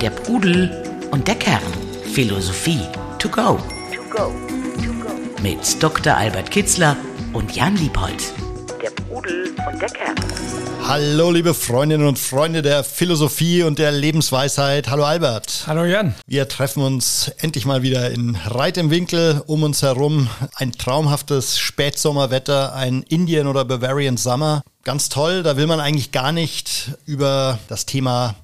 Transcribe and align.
Der 0.00 0.10
Pudel 0.10 0.70
und 1.10 1.26
der 1.26 1.34
Kern. 1.34 1.60
Philosophie 2.12 2.78
to 3.18 3.28
go. 3.28 3.58
To 3.92 4.02
go. 4.08 4.32
To 4.76 4.92
go. 5.02 5.10
Mit 5.42 5.82
Dr. 5.82 6.16
Albert 6.16 6.52
Kitzler 6.52 6.96
und 7.32 7.56
Jan 7.56 7.74
Liebold. 7.74 8.32
Der 8.80 8.90
Pudel 8.90 9.52
und 9.68 9.82
der 9.82 9.88
Kern. 9.88 10.14
Hallo, 10.86 11.32
liebe 11.32 11.52
Freundinnen 11.52 12.06
und 12.06 12.16
Freunde 12.16 12.62
der 12.62 12.84
Philosophie 12.84 13.64
und 13.64 13.80
der 13.80 13.90
Lebensweisheit. 13.90 14.88
Hallo, 14.88 15.02
Albert. 15.02 15.64
Hallo, 15.66 15.84
Jan. 15.84 16.14
Wir 16.28 16.48
treffen 16.48 16.84
uns 16.84 17.32
endlich 17.38 17.66
mal 17.66 17.82
wieder 17.82 18.12
in 18.12 18.36
Reit 18.36 18.76
im 18.76 18.90
Winkel 18.90 19.42
um 19.48 19.64
uns 19.64 19.82
herum. 19.82 20.28
Ein 20.54 20.70
traumhaftes 20.70 21.58
Spätsommerwetter, 21.58 22.72
ein 22.72 23.02
Indian 23.02 23.48
oder 23.48 23.64
Bavarian 23.64 24.16
Summer. 24.16 24.62
Ganz 24.84 25.08
toll. 25.08 25.42
Da 25.42 25.56
will 25.56 25.66
man 25.66 25.80
eigentlich 25.80 26.12
gar 26.12 26.30
nicht 26.30 26.92
über 27.04 27.58
das 27.68 27.84
Thema 27.84 28.36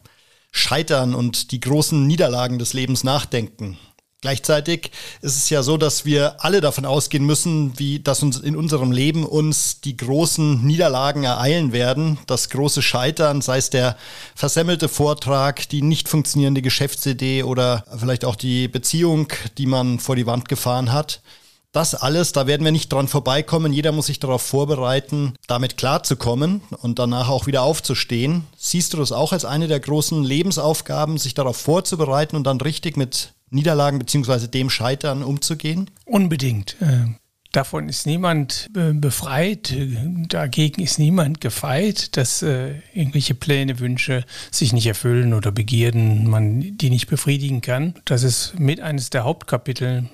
Scheitern 0.57 1.15
und 1.15 1.51
die 1.51 1.61
großen 1.61 2.07
Niederlagen 2.07 2.61
des 2.61 2.73
Lebens 2.73 3.03
nachdenken. 3.03 3.77
Gleichzeitig 4.23 4.91
ist 5.21 5.37
es 5.37 5.51
ja 5.51 5.63
so, 5.63 5.77
dass 5.77 6.07
wir 6.07 6.43
alle 6.43 6.63
davon 6.63 6.87
ausgehen 6.87 7.27
müssen, 7.27 7.79
wie, 7.79 8.01
dass 8.01 8.23
uns 8.23 8.39
in 8.39 8.57
unserem 8.57 8.91
Leben 8.91 9.27
uns 9.27 9.83
die 9.83 9.99
großen 9.99 10.65
Niederlagen 10.65 11.25
ereilen 11.25 11.73
werden, 11.73 12.19
das 12.27 12.49
große 12.49 12.81
Scheitern, 12.81 13.43
sei 13.43 13.59
es 13.59 13.69
der 13.69 13.99
versemmelte 14.35 14.89
Vortrag, 14.89 15.69
die 15.69 15.83
nicht 15.83 16.09
funktionierende 16.09 16.63
Geschäftsidee 16.63 17.43
oder 17.43 17.85
vielleicht 17.99 18.25
auch 18.25 18.37
die 18.37 18.69
Beziehung, 18.69 19.29
die 19.59 19.67
man 19.67 19.99
vor 19.99 20.17
die 20.17 20.27
Wand 20.27 20.49
gefahren 20.49 20.93
hat. 20.93 21.21
Das 21.75 21.97
alles, 21.97 22.31
da 22.31 22.47
werden 22.47 22.63
wir 22.65 22.71
nicht 22.71 22.93
dran 22.93 23.09
vorbeikommen. 23.09 23.73
Jeder 23.73 23.91
muss 23.91 24.07
sich 24.07 24.21
darauf 24.21 24.43
vorbereiten, 24.43 25.35
damit 25.49 25.77
klarzukommen 25.77 26.61
und 26.81 27.01
danach 27.01 27.29
auch 27.29 27.49
wieder 27.49 27.63
aufzustehen. 27.63 28.45
Siehst 28.57 28.93
du 28.93 28.97
das 28.97 29.11
auch 29.11 29.33
als 29.33 29.45
eine 29.45 29.67
der 29.67 29.81
großen 29.81 30.23
Lebensaufgaben, 30.23 31.19
sich 31.19 31.35
darauf 31.35 31.57
vorzubereiten 31.57 32.37
und 32.37 32.45
dann 32.45 32.61
richtig 32.61 32.97
mit 32.97 33.33
Niederlagen 33.51 33.99
beziehungsweise 33.99 34.47
dem 34.47 34.71
Scheitern 34.71 35.25
umzugehen? 35.25 35.91
Unbedingt. 36.05 36.77
Äh, 36.81 37.07
davon 37.51 37.89
ist 37.89 38.07
niemand 38.07 38.71
äh, 38.77 38.93
befreit, 38.93 39.75
dagegen 40.29 40.81
ist 40.81 41.01
niemand 41.01 41.41
gefeit, 41.41 42.17
dass 42.17 42.43
äh, 42.43 42.75
irgendwelche 42.95 43.35
Pläne, 43.35 43.81
Wünsche 43.81 44.25
sich 44.53 44.73
nicht 44.73 44.87
erfüllen 44.87 45.35
oder 45.35 45.51
Begierden 45.51 46.31
man 46.31 46.79
die 46.79 46.91
nicht 46.91 47.09
befriedigen 47.09 47.63
kann. 47.63 47.95
Das 48.05 48.23
ist 48.23 48.61
mit 48.61 48.81
eines 48.81 49.11
der 49.11 49.25
Hauptkapitel. 49.25 50.09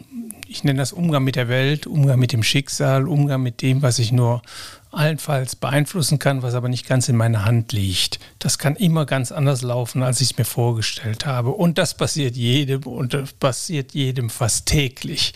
Ich 0.52 0.64
nenne 0.64 0.80
das 0.80 0.92
Umgang 0.92 1.22
mit 1.22 1.36
der 1.36 1.48
Welt, 1.48 1.86
Umgang 1.86 2.18
mit 2.18 2.32
dem 2.32 2.42
Schicksal, 2.42 3.06
Umgang 3.06 3.40
mit 3.40 3.62
dem, 3.62 3.82
was 3.82 4.00
ich 4.00 4.10
nur 4.10 4.42
allenfalls 4.90 5.54
beeinflussen 5.54 6.18
kann, 6.18 6.42
was 6.42 6.54
aber 6.54 6.68
nicht 6.68 6.88
ganz 6.88 7.08
in 7.08 7.14
meiner 7.14 7.44
Hand 7.44 7.70
liegt. 7.70 8.18
Das 8.40 8.58
kann 8.58 8.74
immer 8.74 9.06
ganz 9.06 9.30
anders 9.30 9.62
laufen, 9.62 10.02
als 10.02 10.20
ich 10.20 10.32
es 10.32 10.38
mir 10.38 10.44
vorgestellt 10.44 11.24
habe. 11.24 11.50
Und 11.50 11.78
das 11.78 11.94
passiert 11.94 12.34
jedem 12.34 12.82
und 12.82 13.14
das 13.14 13.32
passiert 13.32 13.94
jedem 13.94 14.28
fast 14.28 14.66
täglich. 14.66 15.34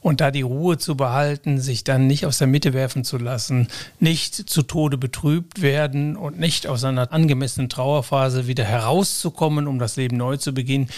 Und 0.00 0.22
da 0.22 0.30
die 0.30 0.40
Ruhe 0.40 0.78
zu 0.78 0.96
behalten, 0.96 1.60
sich 1.60 1.84
dann 1.84 2.06
nicht 2.06 2.24
aus 2.24 2.38
der 2.38 2.46
Mitte 2.46 2.72
werfen 2.72 3.04
zu 3.04 3.18
lassen, 3.18 3.68
nicht 4.00 4.34
zu 4.34 4.62
Tode 4.62 4.96
betrübt 4.96 5.60
werden 5.60 6.16
und 6.16 6.40
nicht 6.40 6.66
aus 6.66 6.84
einer 6.84 7.12
angemessenen 7.12 7.68
Trauerphase 7.68 8.46
wieder 8.46 8.64
herauszukommen, 8.64 9.68
um 9.68 9.78
das 9.78 9.96
Leben 9.96 10.16
neu 10.16 10.38
zu 10.38 10.54
beginnen, 10.54 10.88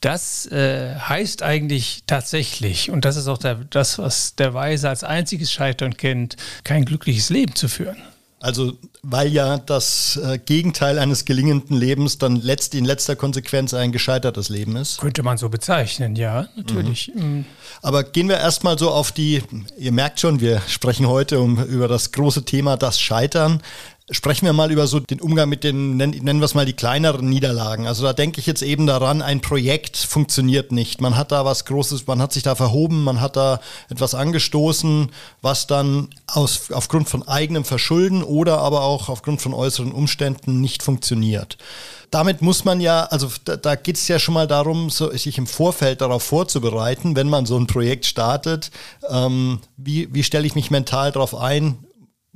das 0.00 0.46
äh, 0.46 0.94
heißt 0.94 1.42
eigentlich 1.42 2.02
tatsächlich, 2.06 2.90
und 2.90 3.04
das 3.04 3.16
ist 3.16 3.28
auch 3.28 3.38
der, 3.38 3.56
das, 3.70 3.98
was 3.98 4.34
der 4.36 4.54
Weise 4.54 4.88
als 4.88 5.04
einziges 5.04 5.52
Scheitern 5.52 5.96
kennt, 5.96 6.36
kein 6.64 6.84
glückliches 6.84 7.30
Leben 7.30 7.54
zu 7.54 7.68
führen. 7.68 7.96
Also, 8.38 8.74
weil 9.02 9.28
ja 9.28 9.56
das 9.56 10.20
äh, 10.22 10.38
Gegenteil 10.38 10.98
eines 10.98 11.24
gelingenden 11.24 11.74
Lebens 11.74 12.18
dann 12.18 12.36
letzt, 12.36 12.74
in 12.74 12.84
letzter 12.84 13.16
Konsequenz 13.16 13.72
ein 13.72 13.92
gescheitertes 13.92 14.50
Leben 14.50 14.76
ist. 14.76 14.98
Könnte 14.98 15.22
man 15.22 15.38
so 15.38 15.48
bezeichnen, 15.48 16.16
ja, 16.16 16.46
natürlich. 16.54 17.10
Mhm. 17.14 17.46
Aber 17.80 18.04
gehen 18.04 18.28
wir 18.28 18.36
erstmal 18.36 18.78
so 18.78 18.90
auf 18.90 19.10
die, 19.10 19.42
ihr 19.78 19.90
merkt 19.90 20.20
schon, 20.20 20.40
wir 20.40 20.60
sprechen 20.68 21.08
heute 21.08 21.40
um, 21.40 21.64
über 21.64 21.88
das 21.88 22.12
große 22.12 22.44
Thema 22.44 22.76
das 22.76 23.00
Scheitern. 23.00 23.62
Sprechen 24.12 24.46
wir 24.46 24.52
mal 24.52 24.70
über 24.70 24.86
so 24.86 25.00
den 25.00 25.20
Umgang 25.20 25.48
mit 25.48 25.64
den, 25.64 25.96
nennen 25.96 26.38
wir 26.38 26.44
es 26.44 26.54
mal 26.54 26.64
die 26.64 26.74
kleineren 26.74 27.28
Niederlagen. 27.28 27.88
Also 27.88 28.04
da 28.04 28.12
denke 28.12 28.38
ich 28.38 28.46
jetzt 28.46 28.62
eben 28.62 28.86
daran, 28.86 29.20
ein 29.20 29.40
Projekt 29.40 29.96
funktioniert 29.96 30.70
nicht. 30.70 31.00
Man 31.00 31.16
hat 31.16 31.32
da 31.32 31.44
was 31.44 31.64
Großes, 31.64 32.06
man 32.06 32.22
hat 32.22 32.32
sich 32.32 32.44
da 32.44 32.54
verhoben, 32.54 33.02
man 33.02 33.20
hat 33.20 33.34
da 33.34 33.58
etwas 33.88 34.14
angestoßen, 34.14 35.10
was 35.42 35.66
dann 35.66 36.10
aus, 36.28 36.70
aufgrund 36.70 37.08
von 37.08 37.26
eigenem 37.26 37.64
Verschulden 37.64 38.22
oder 38.22 38.58
aber 38.58 38.82
auch 38.82 39.08
aufgrund 39.08 39.42
von 39.42 39.52
äußeren 39.52 39.90
Umständen 39.90 40.60
nicht 40.60 40.84
funktioniert. 40.84 41.58
Damit 42.12 42.42
muss 42.42 42.64
man 42.64 42.80
ja, 42.80 43.06
also 43.06 43.28
da, 43.44 43.56
da 43.56 43.74
geht 43.74 43.96
es 43.96 44.06
ja 44.06 44.20
schon 44.20 44.34
mal 44.34 44.46
darum, 44.46 44.88
so, 44.88 45.10
sich 45.10 45.36
im 45.36 45.48
Vorfeld 45.48 46.00
darauf 46.00 46.22
vorzubereiten, 46.22 47.16
wenn 47.16 47.28
man 47.28 47.44
so 47.44 47.58
ein 47.58 47.66
Projekt 47.66 48.06
startet. 48.06 48.70
Ähm, 49.10 49.58
wie, 49.76 50.14
wie 50.14 50.22
stelle 50.22 50.46
ich 50.46 50.54
mich 50.54 50.70
mental 50.70 51.10
darauf 51.10 51.34
ein? 51.34 51.85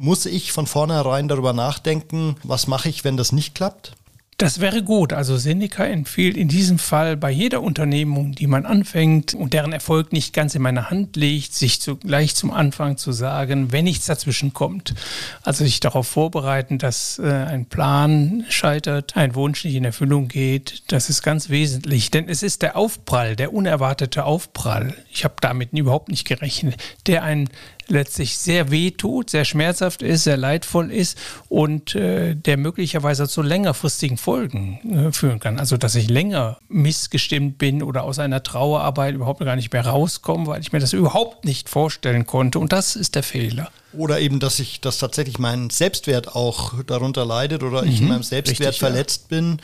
Muss 0.03 0.25
ich 0.25 0.53
von 0.53 0.67
vornherein 0.67 1.29
darüber 1.29 1.53
nachdenken, 1.53 2.37
was 2.43 2.67
mache 2.67 2.89
ich, 2.89 3.05
wenn 3.05 3.19
das 3.19 3.33
nicht 3.33 3.55
klappt? 3.55 3.93
Das 4.39 4.59
wäre 4.59 4.83
gut. 4.83 5.13
Also 5.13 5.37
Seneca 5.37 5.85
empfiehlt 5.85 6.39
in 6.39 6.49
diesem 6.49 6.79
Fall 6.79 7.19
bei 7.19 7.31
jeder 7.31 7.61
Unternehmung, 7.61 8.33
die 8.33 8.47
man 8.47 8.65
anfängt 8.65 9.35
und 9.35 9.53
deren 9.53 9.75
Erfolg 9.75 10.15
nicht 10.15 10.33
ganz 10.33 10.55
in 10.55 10.63
meiner 10.63 10.89
Hand 10.89 11.17
liegt, 11.17 11.53
sich 11.53 11.81
gleich 12.01 12.35
zum 12.35 12.51
Anfang 12.51 12.97
zu 12.97 13.13
sagen, 13.13 13.73
wenn 13.73 13.85
nichts 13.85 14.07
dazwischen 14.07 14.55
kommt. 14.55 14.95
Also 15.43 15.65
sich 15.65 15.81
darauf 15.81 16.09
vorbereiten, 16.09 16.79
dass 16.79 17.19
äh, 17.19 17.31
ein 17.31 17.67
Plan 17.67 18.47
scheitert, 18.49 19.19
ein 19.19 19.35
Wunsch 19.35 19.63
nicht 19.67 19.75
in 19.75 19.85
Erfüllung 19.85 20.29
geht. 20.29 20.85
Das 20.87 21.11
ist 21.11 21.23
ganz 21.23 21.51
wesentlich, 21.51 22.11
denn 22.11 22.27
es 22.27 22.43
ist 22.43 22.63
der 22.63 22.79
Aufprall, 22.79 23.37
der 23.37 23.53
unerwartete 23.53 24.25
Aufprall. 24.25 24.95
Ich 25.13 25.25
habe 25.25 25.35
damit 25.43 25.75
überhaupt 25.75 26.09
nicht 26.09 26.27
gerechnet, 26.27 26.77
der 27.07 27.25
einen 27.25 27.51
letztlich 27.91 28.39
sehr 28.39 28.71
weh 28.71 28.91
tut, 28.91 29.31
sehr 29.31 29.45
schmerzhaft 29.45 30.03
ist, 30.03 30.25
sehr 30.25 30.37
leidvoll 30.37 30.91
ist 30.91 31.19
und 31.49 31.95
äh, 31.95 32.35
der 32.35 32.57
möglicherweise 32.57 33.29
zu 33.29 33.43
längerfristigen 33.43 34.17
Folgen 34.17 35.09
äh, 35.09 35.13
führen 35.13 35.41
kann. 35.41 35.59
Also 35.59 35.77
dass 35.77 35.95
ich 35.95 36.09
länger 36.09 36.59
missgestimmt 36.69 37.59
bin 37.59 37.83
oder 37.83 38.05
aus 38.05 38.19
einer 38.19 38.43
Trauerarbeit 38.43 39.15
überhaupt 39.15 39.41
gar 39.41 39.57
nicht 39.57 39.73
mehr 39.73 39.87
rauskomme, 39.87 40.47
weil 40.47 40.61
ich 40.61 40.73
mir 40.73 40.81
das 40.81 40.93
überhaupt 40.93 41.45
nicht 41.45 41.69
vorstellen 41.69 42.27
konnte. 42.27 42.59
Und 42.59 42.73
das 42.73 42.97
ist 42.97 43.15
der 43.15 43.23
Fehler. 43.23 43.71
Oder 43.93 44.21
eben, 44.21 44.39
dass 44.39 44.61
ich, 44.61 44.81
dass 44.81 44.99
tatsächlich 44.99 45.39
mein 45.39 45.69
Selbstwert 45.71 46.35
auch 46.35 46.75
darunter 46.85 47.27
leidet 47.27 47.63
oder 47.65 47.83
ich 47.83 47.99
in 47.99 48.05
mhm. 48.05 48.11
meinem 48.11 48.23
Selbstwert 48.23 48.61
Richtig, 48.61 48.79
verletzt 48.79 49.27
ja. 49.31 49.37
bin 49.37 49.61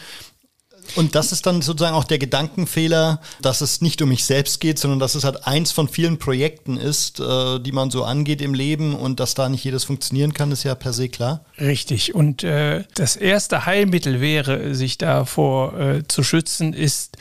und 0.94 1.14
das 1.14 1.32
ist 1.32 1.46
dann 1.46 1.62
sozusagen 1.62 1.96
auch 1.96 2.04
der 2.04 2.18
Gedankenfehler, 2.18 3.20
dass 3.42 3.60
es 3.60 3.80
nicht 3.80 4.00
um 4.02 4.08
mich 4.08 4.24
selbst 4.24 4.60
geht, 4.60 4.78
sondern 4.78 4.98
dass 4.98 5.14
es 5.14 5.24
halt 5.24 5.46
eins 5.46 5.72
von 5.72 5.88
vielen 5.88 6.18
Projekten 6.18 6.76
ist, 6.76 7.20
äh, 7.20 7.58
die 7.58 7.72
man 7.72 7.90
so 7.90 8.04
angeht 8.04 8.40
im 8.40 8.54
Leben 8.54 8.94
und 8.94 9.20
dass 9.20 9.34
da 9.34 9.48
nicht 9.48 9.64
jedes 9.64 9.84
funktionieren 9.84 10.32
kann, 10.32 10.52
ist 10.52 10.64
ja 10.64 10.74
per 10.74 10.92
se 10.92 11.08
klar. 11.08 11.44
Richtig. 11.60 12.14
Und 12.14 12.44
äh, 12.44 12.84
das 12.94 13.16
erste 13.16 13.66
Heilmittel 13.66 14.20
wäre, 14.20 14.74
sich 14.74 14.98
davor 14.98 15.78
äh, 15.78 16.02
zu 16.06 16.22
schützen, 16.22 16.72
ist 16.72 17.16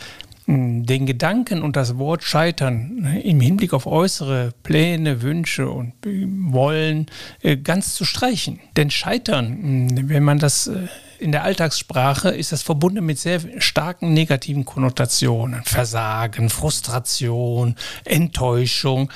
hm, 0.46 0.86
den 0.86 1.06
Gedanken 1.06 1.64
und 1.64 1.76
das 1.76 1.98
Wort 1.98 2.24
Scheitern 2.24 3.20
im 3.24 3.40
Hinblick 3.40 3.74
auf 3.74 3.88
äußere 3.88 4.52
Pläne, 4.64 5.22
Wünsche 5.22 5.70
und 5.70 5.94
Wollen 6.04 7.08
äh, 7.42 7.58
ganz 7.58 7.96
zu 7.96 8.06
streichen. 8.06 8.60
Denn 8.78 8.92
Scheitern, 8.92 9.48
hm, 9.48 10.10
wenn 10.10 10.24
man 10.24 10.38
das 10.38 10.68
äh, 10.68 10.88
in 11.20 11.32
der 11.32 11.44
Alltagssprache 11.44 12.30
ist 12.30 12.52
das 12.52 12.62
verbunden 12.62 13.06
mit 13.06 13.20
sehr 13.20 13.42
starken 13.60 14.14
negativen 14.14 14.66
Konnotationen. 14.66 15.64
Versagen, 15.64 16.50
Frustration, 16.50 17.76
Enttäuschung 18.04 19.12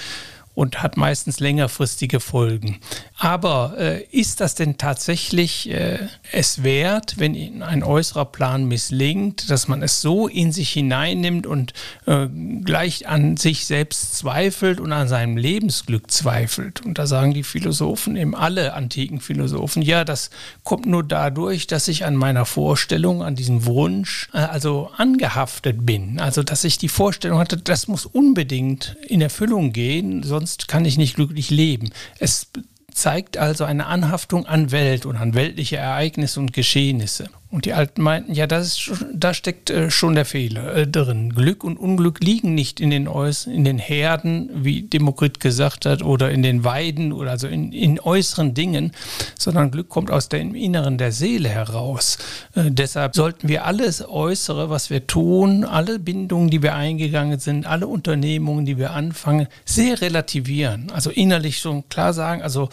und 0.56 0.84
hat 0.84 0.98
meistens 0.98 1.40
längerfristige 1.40 2.20
Folgen. 2.20 2.80
Aber 3.18 3.76
äh, 3.78 4.04
ist 4.12 4.42
das 4.42 4.56
denn 4.56 4.78
tatsächlich 4.78 5.70
äh, 5.70 6.00
es 6.34 6.64
wert, 6.64 7.16
wenn 7.18 7.64
ein 7.64 7.82
äußerer 7.82 8.26
Plan 8.26 8.66
misslingt, 8.66 9.50
dass 9.50 9.70
man 9.70 9.82
es 9.82 10.02
so 10.02 10.28
in 10.28 10.52
sich 10.52 10.72
hineinnimmt 10.72 11.47
und 11.47 11.73
äh, 12.08 12.28
gleich 12.64 13.08
an 13.08 13.38
sich 13.38 13.68
selbst 13.68 14.18
zweifelt 14.18 14.82
und 14.82 14.91
an 14.91 15.08
seinem 15.08 15.38
Lebensglück 15.38 16.12
zweifelt? 16.12 16.85
Und 16.85 16.97
da 16.97 17.08
sagen 17.08 17.34
die 17.34 17.44
Philosophen, 17.44 18.18
eben 18.18 18.35
alle 18.35 18.73
antiken 18.73 19.22
Philosophen, 19.22 19.82
ja, 19.82 20.03
das 20.03 20.29
kommt 20.64 20.85
nur 20.85 21.03
dadurch, 21.03 21.68
dass 21.68 21.88
ich 21.88 22.03
an 22.03 22.18
meiner 22.18 22.46
Vorstellung, 22.46 23.23
an 23.23 23.35
diesem 23.35 23.66
Wunsch, 23.66 24.28
äh, 24.34 24.40
also 24.40 24.90
angehaftet 24.97 25.85
bin. 25.85 26.20
Also, 26.20 26.44
dass 26.44 26.66
ich 26.66 26.78
die 26.78 26.90
Vorstellung 26.90 27.40
hatte, 27.40 27.56
das 27.56 27.88
muss 27.88 28.06
unbedingt 28.06 28.97
in 29.08 29.22
Erfüllung 29.22 29.72
gehen, 29.72 30.23
sonst 30.23 30.48
sonst 30.49 30.67
kann 30.67 30.85
ich 30.85 30.97
nicht 30.97 31.16
glücklich 31.16 31.49
leben. 31.49 31.91
Es 32.17 32.47
zeigt 32.91 33.37
also 33.37 33.63
eine 33.63 33.85
Anhaftung 33.85 34.46
an 34.46 34.72
Welt 34.72 35.05
und 35.05 35.16
an 35.16 35.34
weltliche 35.35 35.78
Ereignisse 35.78 36.40
und 36.40 36.53
Geschehnisse. 36.53 37.29
Und 37.51 37.66
die 37.66 37.73
Alten 37.73 38.03
meinten, 38.03 38.34
ja, 38.35 38.46
das 38.46 38.67
ist, 38.67 39.05
da 39.11 39.34
steckt 39.34 39.72
äh, 39.72 39.90
schon 39.90 40.13
der 40.13 40.25
Fehler 40.25 40.75
äh, 40.75 40.87
drin. 40.87 41.34
Glück 41.34 41.63
und 41.63 41.78
Unglück 41.78 42.23
liegen 42.23 42.53
nicht 42.53 42.79
in 42.79 42.91
den, 42.91 43.07
Äuß 43.07 43.47
in 43.47 43.63
den 43.63 43.79
Herden, 43.79 44.51
wie 44.53 44.84
Demokrit 44.84 45.40
gesagt 45.40 45.87
hat, 45.87 46.03
oder 46.03 46.29
in 46.29 46.43
den 46.43 46.63
Weiden 46.63 47.11
oder 47.11 47.31
also 47.31 47.47
in, 47.47 47.72
in 47.72 47.99
äußeren 47.99 48.53
Dingen, 48.53 48.91
sondern 49.35 49.72
Glück 49.72 49.90
kommt 49.90 50.11
aus 50.11 50.29
dem 50.29 50.53
Inneren 50.53 50.99
der 50.99 51.11
Seele 51.11 51.49
heraus. 51.49 52.19
Äh, 52.53 52.66
deshalb 52.69 53.16
sollten 53.16 53.47
wir 53.47 53.66
alles 53.66 54.07
Äußere, 54.07 54.69
was 54.69 54.91
wir 54.91 55.07
tun, 55.07 55.66
alle 55.66 55.97
Bindungen, 55.97 56.51
die 56.51 56.61
wir 56.61 56.75
eingegangen 56.75 57.40
sind, 57.40 57.66
alle 57.66 57.87
Unternehmungen, 57.87 58.66
die 58.67 58.78
wir 58.78 58.91
anfangen, 58.91 59.47
sehr 59.66 59.99
relativieren. 60.01 60.91
Also 60.91 61.09
innerlich 61.09 61.57
schon 61.57 61.90
klar 61.90 62.13
sagen, 62.13 62.43
also 62.43 62.69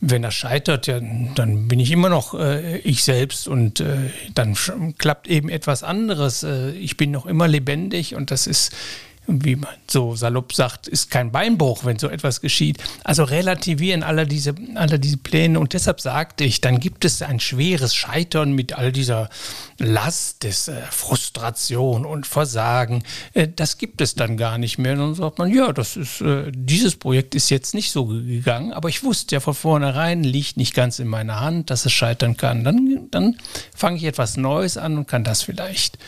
wenn 0.00 0.22
das 0.22 0.34
scheitert, 0.34 0.86
ja, 0.86 1.00
dann 1.34 1.68
bin 1.68 1.78
ich 1.78 1.90
immer 1.90 2.08
noch 2.08 2.34
äh, 2.34 2.78
ich 2.78 3.04
selbst 3.04 3.46
und 3.46 3.80
äh, 3.80 4.10
dann 4.34 4.56
klappt 4.96 5.28
eben 5.28 5.50
etwas 5.50 5.82
anderes. 5.82 6.42
Äh, 6.42 6.70
ich 6.70 6.96
bin 6.96 7.10
noch 7.10 7.26
immer 7.26 7.46
lebendig 7.46 8.14
und 8.14 8.30
das 8.30 8.46
ist 8.46 8.72
wie 9.26 9.56
man 9.56 9.70
so 9.88 10.16
salopp 10.16 10.52
sagt, 10.52 10.88
ist 10.88 11.10
kein 11.10 11.30
Beinbruch, 11.30 11.84
wenn 11.84 11.98
so 11.98 12.08
etwas 12.08 12.40
geschieht. 12.40 12.78
Also 13.04 13.24
relativieren 13.24 14.02
alle 14.02 14.26
diese, 14.26 14.54
alle 14.74 14.98
diese 14.98 15.16
Pläne. 15.16 15.60
Und 15.60 15.72
deshalb 15.72 16.00
sagte 16.00 16.44
ich, 16.44 16.60
dann 16.60 16.80
gibt 16.80 17.04
es 17.04 17.22
ein 17.22 17.40
schweres 17.40 17.94
Scheitern 17.94 18.52
mit 18.52 18.72
all 18.72 18.92
dieser 18.92 19.28
Last 19.78 20.42
des 20.42 20.68
äh, 20.68 20.80
Frustration 20.90 22.04
und 22.04 22.26
Versagen. 22.26 23.02
Äh, 23.34 23.48
das 23.54 23.78
gibt 23.78 24.00
es 24.00 24.14
dann 24.14 24.36
gar 24.36 24.58
nicht 24.58 24.78
mehr. 24.78 24.92
Und 24.94 24.98
dann 24.98 25.14
sagt 25.14 25.38
man, 25.38 25.52
ja, 25.52 25.72
das 25.72 25.96
ist, 25.96 26.20
äh, 26.20 26.50
dieses 26.54 26.96
Projekt 26.96 27.34
ist 27.34 27.50
jetzt 27.50 27.74
nicht 27.74 27.92
so 27.92 28.06
gegangen, 28.06 28.72
aber 28.72 28.88
ich 28.88 29.02
wusste 29.04 29.36
ja 29.36 29.40
von 29.40 29.54
vornherein, 29.54 30.24
liegt 30.24 30.56
nicht 30.56 30.74
ganz 30.74 30.98
in 30.98 31.08
meiner 31.08 31.40
Hand, 31.40 31.70
dass 31.70 31.86
es 31.86 31.92
scheitern 31.92 32.36
kann. 32.36 32.64
Dann, 32.64 33.08
dann 33.10 33.36
fange 33.74 33.96
ich 33.96 34.04
etwas 34.04 34.36
Neues 34.36 34.76
an 34.76 34.98
und 34.98 35.08
kann 35.08 35.24
das 35.24 35.42
vielleicht. 35.42 35.98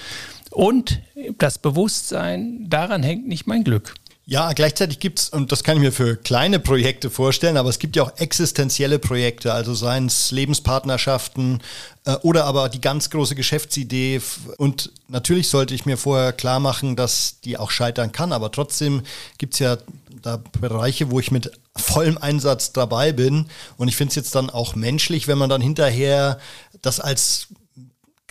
Und 0.52 1.00
das 1.38 1.58
Bewusstsein, 1.58 2.66
daran 2.69 3.02
hängt 3.02 3.26
nicht 3.26 3.46
mein 3.46 3.64
Glück. 3.64 3.94
Ja, 4.25 4.52
gleichzeitig 4.52 5.00
gibt 5.00 5.19
es, 5.19 5.28
und 5.31 5.50
das 5.50 5.64
kann 5.64 5.76
ich 5.76 5.82
mir 5.82 5.90
für 5.90 6.16
kleine 6.16 6.60
Projekte 6.60 7.10
vorstellen, 7.10 7.56
aber 7.56 7.69
es 7.69 7.81
gibt 7.81 7.96
ja 7.96 8.04
auch 8.04 8.16
existenzielle 8.19 9.00
Projekte, 9.00 9.52
also 9.52 9.75
seien 9.75 10.06
es 10.06 10.31
Lebenspartnerschaften 10.31 11.60
äh, 12.04 12.14
oder 12.22 12.44
aber 12.44 12.69
die 12.69 12.81
ganz 12.81 13.10
große 13.10 13.34
Geschäftsidee. 13.34 14.20
Und 14.58 14.93
natürlich 15.08 15.49
sollte 15.49 15.75
ich 15.75 15.87
mir 15.87 15.96
vorher 15.96 16.32
klar 16.32 16.60
machen, 16.60 16.94
dass 16.94 17.40
die 17.40 17.58
auch 17.58 17.72
scheitern 17.72 18.12
kann, 18.12 18.32
aber 18.32 18.52
trotzdem 18.52 19.02
gibt 19.38 19.55
es 19.55 19.58
ja 19.58 19.76
da 20.22 20.40
Bereiche, 20.60 21.10
wo 21.10 21.19
ich 21.19 21.32
mit 21.32 21.50
vollem 21.75 22.16
Einsatz 22.16 22.72
dabei 22.72 23.10
bin. 23.10 23.46
Und 23.76 23.88
ich 23.88 23.96
finde 23.96 24.10
es 24.10 24.16
jetzt 24.16 24.37
dann 24.37 24.50
auch 24.50 24.76
menschlich, 24.76 25.26
wenn 25.26 25.38
man 25.38 25.50
dann 25.50 25.60
hinterher 25.60 26.38
das 26.81 27.00
als 27.00 27.48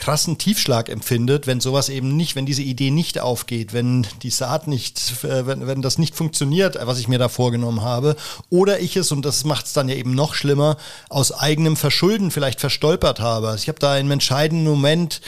krassen 0.01 0.39
Tiefschlag 0.39 0.89
empfindet, 0.89 1.45
wenn 1.45 1.61
sowas 1.61 1.87
eben 1.87 2.17
nicht, 2.17 2.35
wenn 2.35 2.47
diese 2.47 2.63
Idee 2.63 2.89
nicht 2.89 3.19
aufgeht, 3.19 3.71
wenn 3.71 4.07
die 4.23 4.31
Saat 4.31 4.67
nicht, 4.67 5.23
äh, 5.23 5.45
wenn, 5.45 5.67
wenn 5.67 5.83
das 5.83 5.99
nicht 5.99 6.15
funktioniert, 6.15 6.75
was 6.81 6.99
ich 6.99 7.07
mir 7.07 7.19
da 7.19 7.29
vorgenommen 7.29 7.83
habe, 7.83 8.15
oder 8.49 8.79
ich 8.79 8.97
es, 8.97 9.11
und 9.11 9.23
das 9.23 9.45
macht 9.45 9.67
es 9.67 9.73
dann 9.73 9.87
ja 9.87 9.95
eben 9.95 10.15
noch 10.15 10.33
schlimmer, 10.33 10.77
aus 11.09 11.31
eigenem 11.31 11.77
Verschulden 11.77 12.31
vielleicht 12.31 12.59
verstolpert 12.59 13.19
habe. 13.19 13.49
Also 13.49 13.61
ich 13.61 13.67
habe 13.67 13.79
da 13.79 13.93
einen 13.93 14.09
entscheidenden 14.09 14.67
Moment 14.67 15.21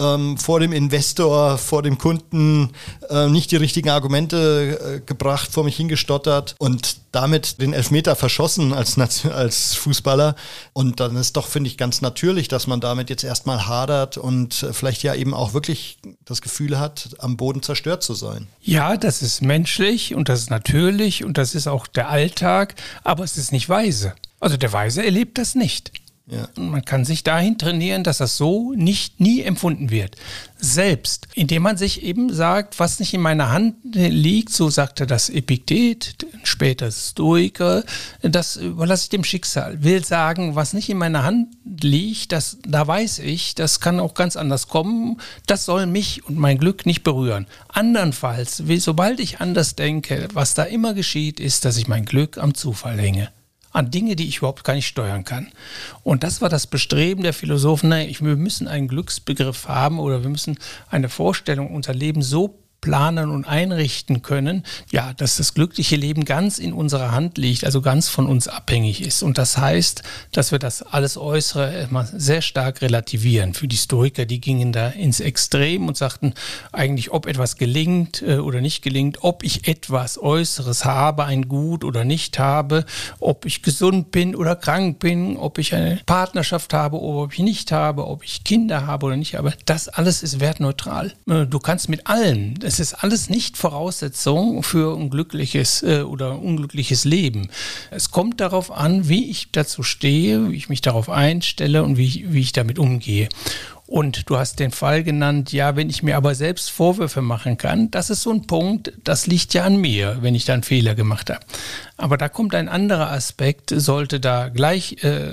ähm, 0.00 0.38
vor 0.38 0.60
dem 0.60 0.72
Investor, 0.72 1.58
vor 1.58 1.82
dem 1.82 1.98
Kunden 1.98 2.70
äh, 3.08 3.28
nicht 3.28 3.50
die 3.50 3.56
richtigen 3.56 3.90
Argumente 3.90 4.78
äh, 4.96 5.00
gebracht, 5.00 5.50
vor 5.52 5.64
mich 5.64 5.76
hingestottert 5.76 6.54
und 6.58 6.96
damit 7.12 7.60
den 7.60 7.72
Elfmeter 7.72 8.16
verschossen 8.16 8.72
als, 8.72 8.96
als 9.26 9.74
Fußballer. 9.74 10.36
Und 10.72 11.00
dann 11.00 11.16
ist 11.16 11.36
doch, 11.36 11.48
finde 11.48 11.68
ich, 11.68 11.76
ganz 11.76 12.00
natürlich, 12.00 12.48
dass 12.48 12.66
man 12.66 12.80
damit 12.80 13.10
jetzt 13.10 13.24
erstmal 13.24 13.66
hadert 13.66 14.16
und 14.16 14.62
äh, 14.62 14.72
vielleicht 14.72 15.02
ja 15.02 15.14
eben 15.14 15.34
auch 15.34 15.52
wirklich 15.54 15.98
das 16.24 16.40
Gefühl 16.40 16.78
hat, 16.78 17.10
am 17.18 17.36
Boden 17.36 17.62
zerstört 17.62 18.02
zu 18.02 18.14
sein. 18.14 18.46
Ja, 18.62 18.96
das 18.96 19.22
ist 19.22 19.42
menschlich 19.42 20.14
und 20.14 20.28
das 20.28 20.40
ist 20.40 20.50
natürlich 20.50 21.24
und 21.24 21.36
das 21.36 21.54
ist 21.54 21.66
auch 21.66 21.86
der 21.86 22.08
Alltag, 22.08 22.74
aber 23.04 23.24
es 23.24 23.36
ist 23.36 23.52
nicht 23.52 23.68
weise. 23.68 24.14
Also 24.38 24.56
der 24.56 24.72
Weise 24.72 25.04
erlebt 25.04 25.36
das 25.36 25.54
nicht. 25.54 25.92
Ja. 26.30 26.48
Man 26.54 26.84
kann 26.84 27.04
sich 27.04 27.24
dahin 27.24 27.58
trainieren, 27.58 28.04
dass 28.04 28.18
das 28.18 28.36
so 28.36 28.72
nicht 28.72 29.18
nie 29.18 29.42
empfunden 29.42 29.90
wird. 29.90 30.14
Selbst, 30.56 31.26
indem 31.34 31.62
man 31.62 31.76
sich 31.76 32.02
eben 32.04 32.32
sagt, 32.32 32.78
was 32.78 33.00
nicht 33.00 33.12
in 33.14 33.20
meiner 33.20 33.50
Hand 33.50 33.74
liegt, 33.82 34.50
so 34.50 34.70
sagte 34.70 35.08
das 35.08 35.28
Epiktet, 35.28 36.26
später 36.44 36.92
Stoiker, 36.92 37.82
das 38.22 38.56
überlasse 38.56 39.04
ich 39.04 39.08
dem 39.08 39.24
Schicksal. 39.24 39.82
Will 39.82 40.04
sagen, 40.04 40.54
was 40.54 40.72
nicht 40.72 40.88
in 40.88 40.98
meiner 40.98 41.24
Hand 41.24 41.48
liegt, 41.82 42.30
das, 42.30 42.58
da 42.64 42.86
weiß 42.86 43.18
ich, 43.20 43.56
das 43.56 43.80
kann 43.80 43.98
auch 43.98 44.14
ganz 44.14 44.36
anders 44.36 44.68
kommen, 44.68 45.20
das 45.46 45.64
soll 45.64 45.86
mich 45.86 46.24
und 46.26 46.38
mein 46.38 46.58
Glück 46.58 46.86
nicht 46.86 47.02
berühren. 47.02 47.46
Andernfalls, 47.68 48.62
sobald 48.78 49.18
ich 49.18 49.40
anders 49.40 49.74
denke, 49.74 50.28
was 50.32 50.54
da 50.54 50.62
immer 50.62 50.94
geschieht, 50.94 51.40
ist, 51.40 51.64
dass 51.64 51.76
ich 51.76 51.88
mein 51.88 52.04
Glück 52.04 52.38
am 52.38 52.54
Zufall 52.54 52.98
hänge 53.00 53.30
an 53.72 53.90
Dinge, 53.90 54.16
die 54.16 54.28
ich 54.28 54.38
überhaupt 54.38 54.64
gar 54.64 54.74
nicht 54.74 54.86
steuern 54.86 55.24
kann. 55.24 55.48
Und 56.02 56.22
das 56.22 56.40
war 56.40 56.48
das 56.48 56.66
Bestreben 56.66 57.22
der 57.22 57.32
Philosophen, 57.32 57.88
nein, 57.88 58.14
wir 58.20 58.36
müssen 58.36 58.68
einen 58.68 58.88
Glücksbegriff 58.88 59.68
haben 59.68 59.98
oder 59.98 60.22
wir 60.22 60.30
müssen 60.30 60.58
eine 60.88 61.08
Vorstellung, 61.08 61.74
unser 61.74 61.94
Leben 61.94 62.22
so 62.22 62.59
planen 62.80 63.30
und 63.30 63.44
einrichten 63.44 64.22
können, 64.22 64.64
ja, 64.90 65.12
dass 65.14 65.36
das 65.36 65.54
glückliche 65.54 65.96
Leben 65.96 66.24
ganz 66.24 66.58
in 66.58 66.72
unserer 66.72 67.12
Hand 67.12 67.38
liegt, 67.38 67.64
also 67.64 67.80
ganz 67.80 68.08
von 68.08 68.26
uns 68.26 68.48
abhängig 68.48 69.02
ist. 69.02 69.22
Und 69.22 69.38
das 69.38 69.58
heißt, 69.58 70.02
dass 70.32 70.52
wir 70.52 70.58
das 70.58 70.82
alles 70.82 71.16
Äußere 71.16 71.82
immer 71.82 72.04
sehr 72.06 72.42
stark 72.42 72.82
relativieren. 72.82 73.54
Für 73.54 73.68
die 73.68 73.76
Historiker, 73.76 74.24
die 74.24 74.40
gingen 74.40 74.72
da 74.72 74.88
ins 74.88 75.20
Extrem 75.20 75.88
und 75.88 75.96
sagten 75.96 76.34
eigentlich, 76.72 77.10
ob 77.10 77.26
etwas 77.26 77.56
gelingt 77.56 78.22
äh, 78.22 78.38
oder 78.38 78.60
nicht 78.60 78.82
gelingt, 78.82 79.18
ob 79.22 79.42
ich 79.42 79.66
etwas 79.68 80.18
Äußeres 80.18 80.84
habe, 80.84 81.24
ein 81.24 81.48
Gut 81.48 81.84
oder 81.84 82.04
nicht 82.04 82.38
habe, 82.38 82.84
ob 83.18 83.46
ich 83.46 83.62
gesund 83.62 84.10
bin 84.10 84.34
oder 84.36 84.56
krank 84.56 84.98
bin, 84.98 85.36
ob 85.36 85.58
ich 85.58 85.74
eine 85.74 86.00
Partnerschaft 86.06 86.72
habe 86.72 87.00
oder 87.00 87.24
ob 87.24 87.32
ich 87.32 87.40
nicht 87.40 87.72
habe, 87.72 88.06
ob 88.06 88.24
ich 88.24 88.44
Kinder 88.44 88.86
habe 88.86 89.06
oder 89.06 89.16
nicht 89.16 89.34
habe, 89.34 89.54
das 89.64 89.88
alles 89.88 90.22
ist 90.22 90.40
wertneutral. 90.40 91.12
Äh, 91.28 91.46
du 91.46 91.58
kannst 91.58 91.88
mit 91.88 92.06
allen, 92.06 92.54
es 92.70 92.78
ist 92.78 92.94
alles 92.94 93.28
nicht 93.28 93.56
Voraussetzung 93.56 94.62
für 94.62 94.96
ein 94.96 95.10
glückliches 95.10 95.82
äh, 95.82 96.02
oder 96.02 96.38
unglückliches 96.38 97.04
Leben. 97.04 97.48
Es 97.90 98.12
kommt 98.12 98.40
darauf 98.40 98.70
an, 98.70 99.08
wie 99.08 99.28
ich 99.28 99.50
dazu 99.50 99.82
stehe, 99.82 100.52
wie 100.52 100.54
ich 100.54 100.68
mich 100.68 100.80
darauf 100.80 101.10
einstelle 101.10 101.82
und 101.82 101.96
wie 101.96 102.06
ich, 102.06 102.32
wie 102.32 102.38
ich 102.38 102.52
damit 102.52 102.78
umgehe. 102.78 103.28
Und 103.88 104.30
du 104.30 104.36
hast 104.36 104.60
den 104.60 104.70
Fall 104.70 105.02
genannt, 105.02 105.52
ja, 105.52 105.74
wenn 105.74 105.90
ich 105.90 106.04
mir 106.04 106.16
aber 106.16 106.36
selbst 106.36 106.70
Vorwürfe 106.70 107.22
machen 107.22 107.58
kann, 107.58 107.90
das 107.90 108.08
ist 108.08 108.22
so 108.22 108.30
ein 108.30 108.46
Punkt, 108.46 108.92
das 109.02 109.26
liegt 109.26 109.52
ja 109.52 109.64
an 109.64 109.74
mir, 109.74 110.18
wenn 110.20 110.36
ich 110.36 110.44
da 110.44 110.52
einen 110.54 110.62
Fehler 110.62 110.94
gemacht 110.94 111.28
habe. 111.28 111.40
Aber 111.96 112.16
da 112.18 112.28
kommt 112.28 112.54
ein 112.54 112.68
anderer 112.68 113.10
Aspekt, 113.10 113.72
sollte 113.74 114.20
da 114.20 114.48
gleich 114.48 115.02
äh, 115.02 115.32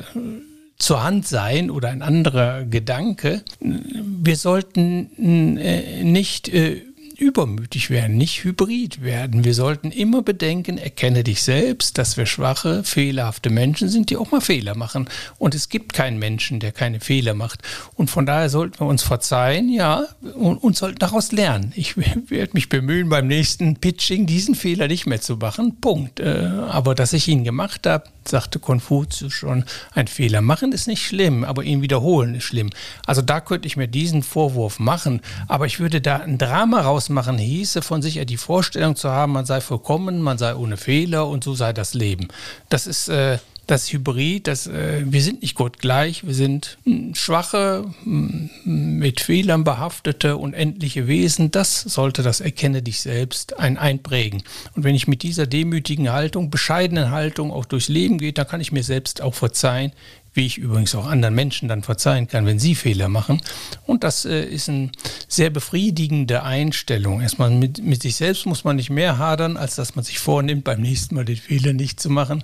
zur 0.80 1.04
Hand 1.04 1.28
sein 1.28 1.70
oder 1.70 1.90
ein 1.90 2.02
anderer 2.02 2.64
Gedanke. 2.64 3.44
Wir 3.60 4.36
sollten 4.36 5.60
äh, 5.60 6.04
nicht 6.04 6.50
äh, 6.50 6.82
übermütig 7.20 7.90
werden, 7.90 8.18
nicht 8.18 8.44
hybrid 8.44 9.02
werden. 9.02 9.44
Wir 9.44 9.54
sollten 9.54 9.92
immer 9.92 10.22
bedenken, 10.22 10.78
erkenne 10.78 11.24
dich 11.24 11.44
selbst, 11.44 11.98
dass 11.98 12.18
wir 12.18 12.26
schwache, 12.26 12.84
fehlerhafte 12.84 13.50
Menschen 13.50 13.90
sind, 13.90 14.10
die 14.10 14.18
auch 14.18 14.32
mal 14.32 14.42
Fehler 14.42 14.76
machen. 14.76 15.10
Und 15.38 15.56
es 15.56 15.70
gibt 15.70 15.94
keinen 15.94 16.20
Menschen, 16.20 16.60
der 16.60 16.72
keine 16.72 17.00
Fehler 17.00 17.34
macht. 17.34 17.62
Und 17.96 18.10
von 18.10 18.26
daher 18.26 18.50
sollten 18.50 18.80
wir 18.80 18.88
uns 18.88 19.04
verzeihen, 19.04 19.70
ja, 19.70 20.06
und, 20.36 20.58
und 20.58 20.76
sollten 20.76 21.00
daraus 21.00 21.32
lernen. 21.32 21.74
Ich 21.76 21.98
werde 22.30 22.54
mich 22.54 22.70
bemühen, 22.70 23.10
beim 23.10 23.28
nächsten 23.28 23.78
Pitching 23.78 24.26
diesen 24.26 24.56
Fehler 24.56 24.88
nicht 24.88 25.06
mehr 25.06 25.22
zu 25.22 25.38
machen. 25.38 25.78
Punkt. 25.82 26.20
Äh, 26.20 26.50
aber 26.70 26.96
dass 26.96 27.14
ich 27.14 27.28
ihn 27.28 27.44
gemacht 27.44 27.88
habe, 27.88 28.06
sagte 28.30 28.60
Konfuzius 28.60 29.34
schon, 29.34 29.66
ein 29.94 30.08
Fehler 30.08 30.42
machen 30.42 30.72
ist 30.72 30.88
nicht 30.88 31.06
schlimm, 31.06 31.44
aber 31.44 31.64
ihn 31.64 31.82
wiederholen 31.82 32.36
ist 32.36 32.44
schlimm. 32.44 32.70
Also 33.06 33.22
da 33.22 33.42
könnte 33.42 33.68
ich 33.68 33.78
mir 33.78 33.88
diesen 33.88 34.24
Vorwurf 34.24 34.80
machen, 34.80 35.22
aber 35.48 35.66
ich 35.66 35.80
würde 35.80 36.02
da 36.02 36.18
ein 36.18 36.38
Drama 36.38 36.82
rausmachen, 36.82 37.38
hieße 37.38 37.82
von 37.82 38.02
sich 38.02 38.24
die 38.26 38.38
Vorstellung 38.38 38.96
zu 38.96 39.10
haben, 39.10 39.34
man 39.34 39.46
sei 39.46 39.62
vollkommen, 39.62 40.22
man 40.22 40.38
sei 40.38 40.56
ohne 40.56 40.78
Fehler 40.78 41.28
und 41.28 41.44
so 41.44 41.54
sei 41.54 41.74
das 41.74 41.94
Leben. 41.94 42.28
Das 42.70 42.88
ist 42.88 43.08
äh, 43.10 43.38
das 43.68 43.92
Hybrid, 43.92 44.48
das, 44.48 44.66
äh, 44.68 45.04
wir 45.06 45.22
sind 45.22 45.42
nicht 45.42 45.56
Gott 45.56 45.80
gleich, 45.80 46.26
wir 46.26 46.34
sind 46.34 46.78
hm, 46.86 47.14
schwache, 47.16 47.86
hm, 48.04 48.50
mit 48.64 49.20
Fehlern 49.20 49.64
behaftete 49.64 50.38
und 50.38 50.54
endliche 50.54 51.08
Wesen. 51.08 51.52
Das 51.52 51.82
sollte 51.82 52.24
das 52.24 52.40
Erkenne 52.40 52.82
dich 52.82 53.02
selbst 53.02 53.60
ein 53.60 53.78
einprägen. 53.78 54.42
Und 54.76 54.84
wenn 54.84 54.96
ich 54.96 55.08
mit 55.08 55.22
dieser 55.22 55.46
demütigen 55.46 56.12
Haltung, 56.12 56.50
bescheidenen 56.50 57.12
Haltung 57.12 57.52
auch 57.52 57.66
durchs 57.66 57.90
Leben 57.90 58.18
gehe, 58.18 58.34
dann 58.34 58.48
kann 58.48 58.62
ich 58.62 58.72
mir 58.72 58.84
selbst 58.84 59.22
auch 59.22 59.36
verzeihen, 59.36 59.92
wie 60.38 60.46
ich 60.46 60.58
übrigens 60.58 60.96
auch 60.96 61.08
anderen 61.08 61.36
Menschen 61.36 61.68
dann 61.68 61.84
verzeihen 61.84 62.28
kann, 62.28 62.46
wenn 62.46 62.60
sie 62.60 62.76
Fehler 62.76 63.10
machen. 63.10 63.42
Und 63.86 64.04
das 64.04 64.24
äh, 64.24 64.44
ist 64.44 64.70
eine 64.70 64.92
sehr 65.28 65.50
befriedigende 65.50 66.44
Einstellung. 66.44 67.20
Erstmal 67.22 67.50
mit, 67.50 67.84
mit 67.84 68.04
sich 68.04 68.16
selbst 68.16 68.46
muss 68.46 68.64
man 68.64 68.78
nicht 68.78 68.90
mehr 68.90 69.18
hadern, 69.18 69.58
als 69.58 69.76
dass 69.76 69.96
man 69.96 70.06
sich 70.06 70.20
vornimmt, 70.20 70.64
beim 70.64 70.80
nächsten 70.80 71.16
Mal 71.16 71.26
den 71.26 71.36
Fehler 71.36 71.74
nicht 71.74 72.00
zu 72.00 72.10
machen. 72.10 72.44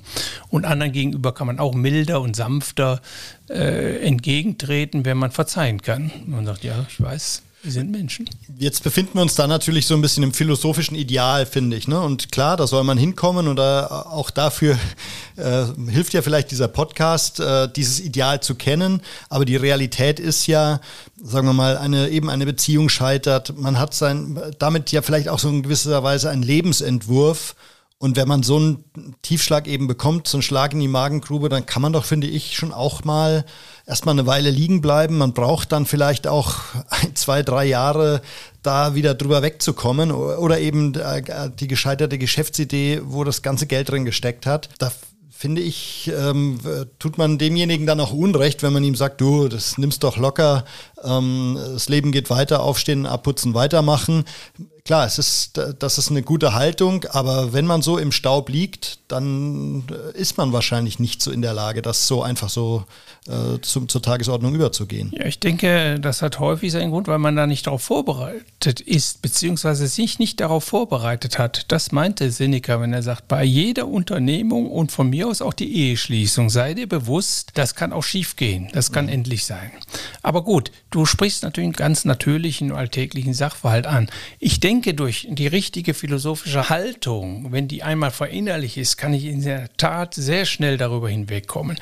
Und 0.50 0.65
anderen 0.65 0.91
gegenüber 0.91 1.33
kann 1.33 1.47
man 1.47 1.59
auch 1.59 1.73
milder 1.73 2.19
und 2.19 2.35
sanfter 2.35 3.01
äh, 3.50 4.00
entgegentreten, 4.05 5.05
wenn 5.05 5.17
man 5.17 5.31
verzeihen 5.31 5.81
kann. 5.81 6.12
Man 6.25 6.45
sagt, 6.45 6.63
ja, 6.63 6.85
ich 6.89 7.00
weiß, 7.00 7.43
wir 7.63 7.72
sind 7.72 7.91
Menschen. 7.91 8.29
Jetzt 8.60 8.84
befinden 8.84 9.13
wir 9.13 9.22
uns 9.22 9.36
da 9.36 9.48
natürlich 9.48 9.88
so 9.88 9.96
ein 9.96 10.01
bisschen 10.01 10.22
im 10.22 10.34
philosophischen 10.34 10.98
Ideal, 10.98 11.46
finde 11.46 11.77
ich. 11.77 11.88
Ne? 11.88 12.00
Und 12.00 12.29
klar, 12.29 12.58
da 12.58 12.67
soll 12.67 12.84
man 12.84 12.98
hinkommen 12.98 13.48
und 13.48 13.55
da, 13.55 14.05
auch 14.10 14.32
dafür 14.32 14.77
äh, 15.38 15.65
hilft 15.89 16.13
ja 16.13 16.22
vielleicht 16.22 16.51
dieser 16.51 16.67
Podcast, 16.67 17.39
äh, 17.39 17.70
dieses 17.74 18.01
Ideal 18.01 18.41
zu 18.41 18.55
kennen. 18.55 19.01
Aber 19.29 19.46
die 19.46 19.55
Realität 19.55 20.20
ist 20.20 20.46
ja, 20.48 20.82
sagen 21.24 21.48
wir 21.48 21.53
mal, 21.53 21.77
eine, 21.77 22.10
eben 22.10 22.29
eine 22.29 22.46
Beziehung 22.46 22.89
scheitert. 22.89 23.58
Man 23.58 23.79
hat 23.79 23.93
sein, 23.93 24.38
damit 24.60 24.91
ja 24.91 25.01
vielleicht 25.01 25.29
auch 25.29 25.39
so 25.39 25.48
in 25.48 25.63
gewisser 25.63 26.03
Weise 26.03 26.29
einen 26.29 26.43
Lebensentwurf. 26.43 27.55
Und 28.03 28.17
wenn 28.17 28.27
man 28.27 28.43
so 28.43 28.57
einen 28.57 28.83
Tiefschlag 29.22 29.65
eben 29.65 29.88
bekommt, 29.88 30.27
so 30.27 30.36
einen 30.36 30.41
Schlag 30.41 30.74
in 30.74 30.81
die 30.81 30.89
Magengrube, 30.89 31.48
dann 31.48 31.65
kann 31.65 31.81
man 31.81 31.93
doch, 31.93 32.03
finde 32.03 32.27
ich, 32.27 32.57
schon 32.57 32.74
auch 32.74 33.05
mal 33.05 33.45
erstmal 33.86 34.12
eine 34.12 34.27
Weile 34.27 34.50
liegen 34.50 34.81
bleiben. 34.81 35.17
Man 35.17 35.31
braucht 35.31 35.72
dann 35.72 35.86
vielleicht 35.86 36.27
auch 36.27 36.55
ein, 36.89 37.15
zwei, 37.15 37.43
drei 37.43 37.63
Jahre, 37.63 38.22
da 38.62 38.93
wieder 38.93 39.13
drüber 39.13 39.41
wegzukommen 39.41 40.12
oder 40.12 40.60
eben 40.60 40.93
äh, 40.95 41.50
die 41.57 41.69
gescheiterte 41.69 42.17
Geschäftsidee, 42.17 43.00
wo 43.05 43.24
das 43.24 43.41
ganze 43.41 43.67
Geld 43.67 43.89
drin 43.89 44.03
gesteckt 44.03 44.45
hat. 44.45 44.67
Da 44.79 44.91
finde 45.29 45.62
ich, 45.62 46.12
ähm, 46.13 46.60
tut 47.00 47.17
man 47.17 47.38
demjenigen 47.38 47.86
dann 47.88 48.01
auch 48.01 48.12
Unrecht, 48.12 48.63
wenn 48.63 48.74
man 48.74 48.83
ihm 48.83 48.95
sagt, 48.95 49.22
du, 49.22 49.48
das 49.48 49.77
nimmst 49.77 50.03
doch 50.03 50.17
locker, 50.17 50.65
ähm, 51.05 51.57
das 51.57 51.88
Leben 51.88 52.12
geht 52.12 52.29
weiter, 52.29 52.63
aufstehen, 52.63 53.05
abputzen, 53.05 53.53
weitermachen. 53.53 54.25
Klar, 54.85 55.05
es 55.05 55.17
ist, 55.17 55.61
das 55.79 55.97
ist 55.97 56.11
eine 56.11 56.23
gute 56.23 56.53
Haltung, 56.53 57.05
aber 57.05 57.53
wenn 57.53 57.65
man 57.65 57.81
so 57.81 57.97
im 57.97 58.11
Staub 58.11 58.49
liegt, 58.49 58.99
dann 59.07 59.85
ist 60.13 60.37
man 60.37 60.51
wahrscheinlich 60.51 60.99
nicht 60.99 61.21
so 61.21 61.31
in 61.31 61.41
der 61.41 61.53
Lage, 61.53 61.81
das 61.81 62.05
so 62.05 62.21
einfach 62.21 62.49
so 62.49 62.83
äh, 63.27 63.61
zum, 63.61 63.87
zur 63.87 64.01
Tagesordnung 64.01 64.53
überzugehen. 64.53 65.13
Ja, 65.17 65.25
ich 65.25 65.39
denke, 65.39 66.01
das 66.01 66.21
hat 66.21 66.39
häufig 66.39 66.73
seinen 66.73 66.91
Grund, 66.91 67.07
weil 67.07 67.19
man 67.19 67.37
da 67.37 67.47
nicht 67.47 67.65
darauf 67.67 67.81
vorbereitet 67.81 68.81
ist, 68.81 69.21
beziehungsweise 69.21 69.87
sich 69.87 70.19
nicht 70.19 70.41
darauf 70.41 70.65
vorbereitet 70.65 71.39
hat. 71.39 71.71
Das 71.71 71.93
meinte 71.93 72.29
Seneca, 72.29 72.81
wenn 72.81 72.91
er 72.91 73.03
sagt, 73.03 73.29
bei 73.29 73.45
jeder 73.45 73.87
Unternehmung 73.87 74.69
und 74.69 74.91
von 74.91 75.09
mir 75.09 75.29
aus 75.29 75.41
auch 75.41 75.53
die 75.53 75.73
Eheschließung, 75.73 76.49
sei 76.49 76.73
dir 76.73 76.89
bewusst, 76.89 77.51
das 77.53 77.75
kann 77.75 77.93
auch 77.93 78.03
schiefgehen, 78.03 78.67
das 78.73 78.91
kann 78.91 79.05
mhm. 79.05 79.13
endlich 79.13 79.45
sein. 79.45 79.71
Aber 80.21 80.43
gut, 80.43 80.71
du 80.91 81.05
sprichst 81.05 81.43
natürlich 81.43 81.67
einen 81.67 81.73
ganz 81.73 82.03
natürlichen, 82.03 82.73
alltäglichen 82.73 83.33
Sachverhalt 83.33 83.85
an. 83.85 84.09
Ich 84.39 84.59
denke, 84.59 84.72
durch 84.81 85.27
die 85.29 85.47
richtige 85.47 85.93
philosophische 85.93 86.69
Haltung, 86.69 87.51
wenn 87.51 87.67
die 87.67 87.83
einmal 87.83 88.11
verinnerlich 88.11 88.77
ist, 88.77 88.97
kann 88.97 89.13
ich 89.13 89.25
in 89.25 89.43
der 89.43 89.69
Tat 89.77 90.15
sehr 90.15 90.45
schnell 90.45 90.77
darüber 90.77 91.09
hinwegkommen. 91.09 91.77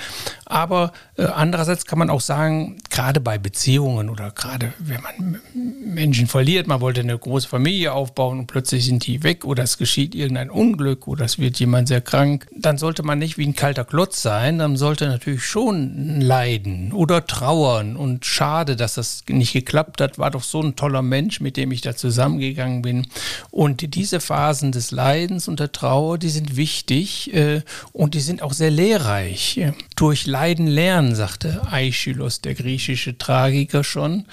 Aber 0.45 0.91
äh, 1.15 1.23
andererseits 1.23 1.85
kann 1.85 1.97
man 1.97 2.09
auch 2.09 2.19
sagen, 2.19 2.77
gerade 2.89 3.21
bei 3.21 3.37
Beziehungen 3.37 4.09
oder 4.09 4.31
gerade 4.31 4.73
wenn 4.79 5.01
man 5.01 5.39
Menschen 5.53 6.27
verliert, 6.27 6.67
man 6.67 6.81
wollte 6.81 7.01
eine 7.01 7.17
große 7.17 7.47
Familie 7.47 7.93
aufbauen 7.93 8.39
und 8.39 8.47
plötzlich 8.47 8.85
sind 8.85 9.05
die 9.07 9.23
weg 9.23 9.45
oder 9.45 9.63
es 9.63 9.77
geschieht 9.77 10.13
irgendein 10.13 10.49
Unglück 10.49 11.07
oder 11.07 11.25
es 11.25 11.39
wird 11.39 11.59
jemand 11.59 11.87
sehr 11.87 12.01
krank, 12.01 12.47
dann 12.55 12.77
sollte 12.77 13.03
man 13.03 13.19
nicht 13.19 13.37
wie 13.37 13.47
ein 13.47 13.55
kalter 13.55 13.85
Klotz 13.85 14.21
sein, 14.21 14.59
dann 14.59 14.75
sollte 14.75 15.07
natürlich 15.07 15.45
schon 15.45 16.19
leiden 16.19 16.91
oder 16.91 17.25
trauern 17.25 17.95
und 17.95 18.25
schade, 18.25 18.75
dass 18.75 18.95
das 18.95 19.23
nicht 19.29 19.53
geklappt 19.53 20.01
hat, 20.01 20.19
war 20.19 20.31
doch 20.31 20.43
so 20.43 20.61
ein 20.61 20.75
toller 20.75 21.01
Mensch, 21.01 21.39
mit 21.39 21.55
dem 21.55 21.71
ich 21.71 21.81
da 21.81 21.95
zusammengegangen 21.95 22.80
bin. 22.81 23.07
Und 23.49 23.95
diese 23.95 24.19
Phasen 24.19 24.71
des 24.71 24.91
Leidens 24.91 25.47
und 25.47 25.59
der 25.59 25.71
Trauer, 25.71 26.17
die 26.17 26.29
sind 26.29 26.55
wichtig 26.55 27.33
äh, 27.33 27.61
und 27.93 28.13
die 28.13 28.19
sind 28.19 28.41
auch 28.41 28.53
sehr 28.53 28.71
lehrreich. 28.71 29.59
Durch 29.95 30.25
Leiden 30.25 30.67
lernen, 30.67 31.15
sagte 31.15 31.61
Aeschylus, 31.71 32.41
der 32.41 32.55
griechische 32.55 33.17
Tragiker 33.17 33.83
schon. 33.83 34.25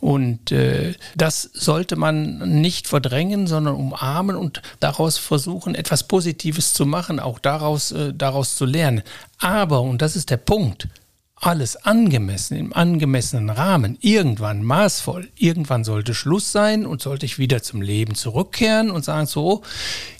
Und 0.00 0.52
äh, 0.52 0.94
das 1.16 1.42
sollte 1.52 1.96
man 1.96 2.60
nicht 2.60 2.88
verdrängen, 2.88 3.46
sondern 3.46 3.76
umarmen 3.76 4.36
und 4.36 4.62
daraus 4.80 5.18
versuchen, 5.18 5.74
etwas 5.74 6.08
Positives 6.08 6.72
zu 6.72 6.86
machen, 6.86 7.20
auch 7.20 7.38
daraus, 7.38 7.92
äh, 7.92 8.12
daraus 8.12 8.56
zu 8.56 8.64
lernen. 8.64 9.02
Aber, 9.38 9.82
und 9.82 10.02
das 10.02 10.16
ist 10.16 10.30
der 10.30 10.36
Punkt, 10.36 10.88
alles 11.42 11.74
angemessen, 11.76 12.56
im 12.56 12.72
angemessenen 12.72 13.50
Rahmen, 13.50 13.98
irgendwann 14.00 14.62
maßvoll, 14.62 15.28
irgendwann 15.34 15.82
sollte 15.82 16.14
Schluss 16.14 16.52
sein 16.52 16.86
und 16.86 17.02
sollte 17.02 17.26
ich 17.26 17.38
wieder 17.38 17.62
zum 17.62 17.82
Leben 17.82 18.14
zurückkehren 18.14 18.92
und 18.92 19.04
sagen, 19.04 19.26
so, 19.26 19.62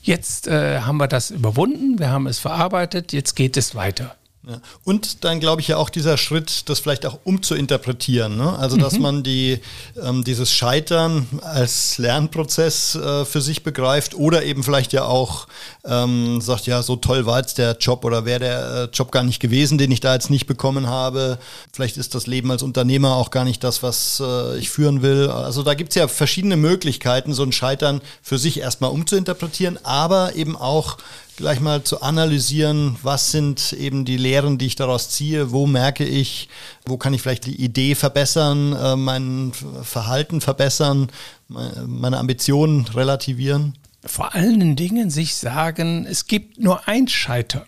jetzt 0.03 0.49
äh, 0.49 0.81
haben 0.81 0.97
wir 0.97 1.07
das 1.07 1.31
überwunden, 1.31 2.01
wir 2.01 2.11
haben 2.11 2.27
es 2.27 2.41
verarbeitet, 2.41 3.13
jetzt 3.13 3.37
geht 3.37 3.57
es 3.57 3.77
weiter. 3.77 4.17
Ja. 4.45 4.61
Und 4.83 5.23
dann 5.23 5.39
glaube 5.39 5.61
ich 5.61 5.69
ja 5.69 5.77
auch 5.77 5.89
dieser 5.89 6.17
Schritt, 6.17 6.69
das 6.69 6.81
vielleicht 6.81 7.07
auch 7.07 7.21
umzuinterpretieren. 7.23 8.37
Ne? 8.37 8.59
Also 8.59 8.77
dass 8.77 8.95
mhm. 8.95 9.03
man 9.03 9.23
die, 9.23 9.61
ähm, 10.03 10.25
dieses 10.25 10.53
Scheitern 10.53 11.29
als 11.43 11.99
Lernprozess 11.99 12.97
äh, 12.97 13.25
für 13.25 13.41
sich 13.41 13.63
begreift 13.63 14.17
oder 14.17 14.43
eben 14.43 14.65
vielleicht 14.65 14.93
ja 14.93 15.05
auch 15.05 15.47
ähm, 15.85 16.41
sagt, 16.41 16.67
ja, 16.67 16.83
so 16.83 16.97
toll 16.97 17.25
war 17.25 17.39
jetzt 17.39 17.59
der 17.59 17.77
Job 17.79 18.05
oder 18.05 18.25
wäre 18.25 18.41
der 18.41 18.75
äh, 18.75 18.85
Job 18.93 19.13
gar 19.13 19.23
nicht 19.23 19.39
gewesen, 19.39 19.79
den 19.79 19.93
ich 19.93 20.01
da 20.01 20.13
jetzt 20.13 20.31
nicht 20.31 20.47
bekommen 20.47 20.89
habe. 20.89 21.39
Vielleicht 21.73 21.97
ist 21.97 22.17
das 22.17 22.27
Leben 22.27 22.51
als 22.51 22.65
Unternehmer 22.65 23.15
auch 23.15 23.31
gar 23.31 23.45
nicht 23.45 23.63
das, 23.63 23.85
was 23.85 24.21
äh, 24.25 24.59
ich 24.59 24.71
führen 24.71 25.03
will. 25.03 25.29
Also 25.29 25.63
da 25.63 25.75
gibt 25.75 25.91
es 25.91 25.95
ja 25.95 26.09
verschiedene 26.09 26.57
Möglichkeiten, 26.57 27.33
so 27.33 27.45
ein 27.45 27.53
Scheitern 27.53 28.01
für 28.23 28.39
sich 28.39 28.59
erstmal 28.59 28.91
umzuinterpretieren, 28.91 29.79
aber 29.85 30.35
eben 30.35 30.57
auch 30.57 30.99
gleich 31.37 31.61
mal 31.61 31.83
zu 31.83 32.03
analysieren, 32.03 32.97
was 33.03 33.31
sind 33.31 33.73
eben 33.73 34.05
die 34.05 34.17
Lehren, 34.17 34.59
die 34.59 34.67
ich 34.67 34.77
daraus 34.77 35.11
ziehe, 35.11 35.53
wo 35.53 35.67
merke 35.67 36.05
ich, 36.05 36.49
wo 36.85 36.97
kann 36.97 37.15
ich 37.15 37.23
vielleicht 37.23 37.47
die 37.47 37.63
Idee 37.63 37.95
verbessern, 37.95 38.73
äh, 38.73 38.97
mein 38.97 39.53
Verhalten 39.83 40.41
verbessern, 40.41 41.09
meine 41.49 42.19
Ambitionen 42.19 42.87
relativieren. 42.87 43.77
Vor 44.05 44.35
allen 44.35 44.75
Dingen 44.75 45.11
sich 45.11 45.37
sagen, 45.37 46.07
es 46.07 46.27
gibt 46.27 46.59
nur 46.59 46.89
ein 46.89 47.09
Scheitern 47.09 47.67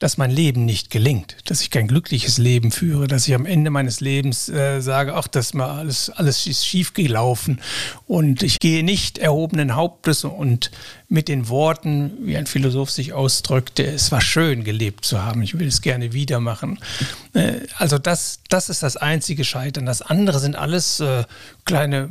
dass 0.00 0.18
mein 0.18 0.30
Leben 0.30 0.64
nicht 0.64 0.90
gelingt, 0.90 1.36
dass 1.44 1.60
ich 1.60 1.70
kein 1.70 1.86
glückliches 1.86 2.36
Leben 2.38 2.72
führe, 2.72 3.06
dass 3.06 3.28
ich 3.28 3.34
am 3.34 3.46
Ende 3.46 3.70
meines 3.70 4.00
Lebens 4.00 4.48
äh, 4.48 4.80
sage, 4.80 5.14
ach, 5.14 5.28
das 5.28 5.54
mal 5.54 5.70
alles, 5.78 6.10
alles 6.10 6.46
ist 6.46 6.66
schief 6.66 6.94
gelaufen 6.94 7.60
und 8.06 8.42
ich 8.42 8.58
gehe 8.58 8.82
nicht 8.82 9.18
erhobenen 9.18 9.76
Hauptes 9.76 10.24
und 10.24 10.72
mit 11.08 11.28
den 11.28 11.48
Worten, 11.48 12.12
wie 12.22 12.36
ein 12.36 12.46
Philosoph 12.46 12.90
sich 12.90 13.12
ausdrückte, 13.12 13.86
es 13.86 14.10
war 14.10 14.20
schön 14.20 14.64
gelebt 14.64 15.04
zu 15.04 15.22
haben, 15.22 15.42
ich 15.42 15.58
will 15.58 15.68
es 15.68 15.80
gerne 15.80 16.12
wieder 16.12 16.40
machen. 16.40 16.80
Äh, 17.32 17.60
also 17.76 17.98
das, 17.98 18.40
das 18.48 18.68
ist 18.68 18.82
das 18.82 18.96
einzige 18.96 19.44
Scheitern. 19.44 19.86
Das 19.86 20.02
andere 20.02 20.40
sind 20.40 20.56
alles 20.56 20.98
äh, 20.98 21.24
kleine 21.64 22.10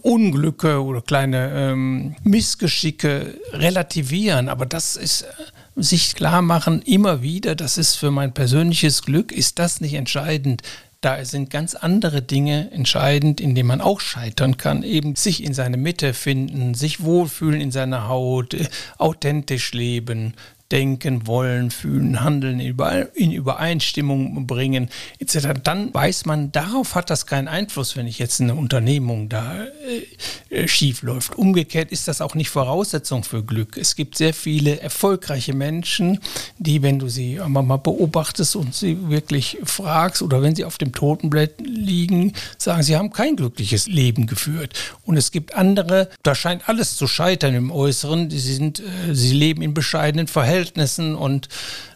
Unglücke 0.00 0.82
oder 0.82 1.02
kleine 1.02 1.50
ähm, 1.54 2.16
Missgeschicke 2.24 3.38
relativieren, 3.52 4.48
aber 4.48 4.64
das 4.64 4.96
ist 4.96 5.22
äh, 5.22 5.26
sich 5.76 6.14
klar 6.14 6.42
machen, 6.42 6.82
immer 6.82 7.22
wieder, 7.22 7.54
das 7.54 7.78
ist 7.78 7.96
für 7.96 8.10
mein 8.10 8.32
persönliches 8.32 9.02
Glück, 9.02 9.32
ist 9.32 9.58
das 9.58 9.80
nicht 9.80 9.94
entscheidend. 9.94 10.62
Da 11.00 11.22
sind 11.22 11.50
ganz 11.50 11.74
andere 11.74 12.22
Dinge 12.22 12.70
entscheidend, 12.70 13.38
in 13.38 13.54
denen 13.54 13.68
man 13.68 13.82
auch 13.82 14.00
scheitern 14.00 14.56
kann. 14.56 14.82
Eben 14.82 15.16
sich 15.16 15.44
in 15.44 15.52
seine 15.52 15.76
Mitte 15.76 16.14
finden, 16.14 16.72
sich 16.72 17.02
wohlfühlen 17.02 17.60
in 17.60 17.70
seiner 17.70 18.08
Haut, 18.08 18.54
äh, 18.54 18.68
authentisch 18.96 19.74
leben, 19.74 20.32
denken, 20.74 21.28
wollen, 21.28 21.70
fühlen, 21.70 22.20
handeln, 22.20 22.58
in 22.58 23.32
Übereinstimmung 23.32 24.44
bringen, 24.48 24.90
etc., 25.20 25.60
dann 25.62 25.94
weiß 25.94 26.26
man, 26.26 26.50
darauf 26.50 26.96
hat 26.96 27.10
das 27.10 27.26
keinen 27.26 27.46
Einfluss, 27.46 27.96
wenn 27.96 28.08
ich 28.08 28.18
jetzt 28.18 28.40
eine 28.40 28.56
Unternehmung 28.56 29.28
da 29.28 29.64
äh, 29.64 30.56
äh, 30.56 30.66
schief 30.66 31.02
läuft. 31.02 31.36
Umgekehrt 31.36 31.92
ist 31.92 32.08
das 32.08 32.20
auch 32.20 32.34
nicht 32.34 32.50
Voraussetzung 32.50 33.22
für 33.22 33.44
Glück. 33.44 33.76
Es 33.76 33.94
gibt 33.94 34.16
sehr 34.18 34.34
viele 34.34 34.80
erfolgreiche 34.80 35.54
Menschen, 35.54 36.18
die, 36.58 36.82
wenn 36.82 36.98
du 36.98 37.08
sie 37.08 37.38
mal 37.46 37.76
beobachtest 37.76 38.56
und 38.56 38.74
sie 38.74 39.08
wirklich 39.08 39.58
fragst 39.62 40.22
oder 40.22 40.42
wenn 40.42 40.56
sie 40.56 40.64
auf 40.64 40.78
dem 40.78 40.92
Totenblatt 40.92 41.52
liegen, 41.60 42.32
sagen, 42.58 42.82
sie 42.82 42.96
haben 42.96 43.12
kein 43.12 43.36
glückliches 43.36 43.86
Leben 43.86 44.26
geführt. 44.26 44.76
Und 45.04 45.16
es 45.16 45.30
gibt 45.30 45.54
andere, 45.54 46.10
da 46.24 46.34
scheint 46.34 46.68
alles 46.68 46.96
zu 46.96 47.06
scheitern 47.06 47.54
im 47.54 47.70
Äußeren, 47.70 48.28
sie, 48.28 48.40
sind, 48.40 48.80
äh, 48.80 49.14
sie 49.14 49.34
leben 49.34 49.62
in 49.62 49.72
bescheidenen 49.72 50.26
Verhältnissen 50.26 50.63
Verhältnissen 50.64 51.14
und 51.14 51.48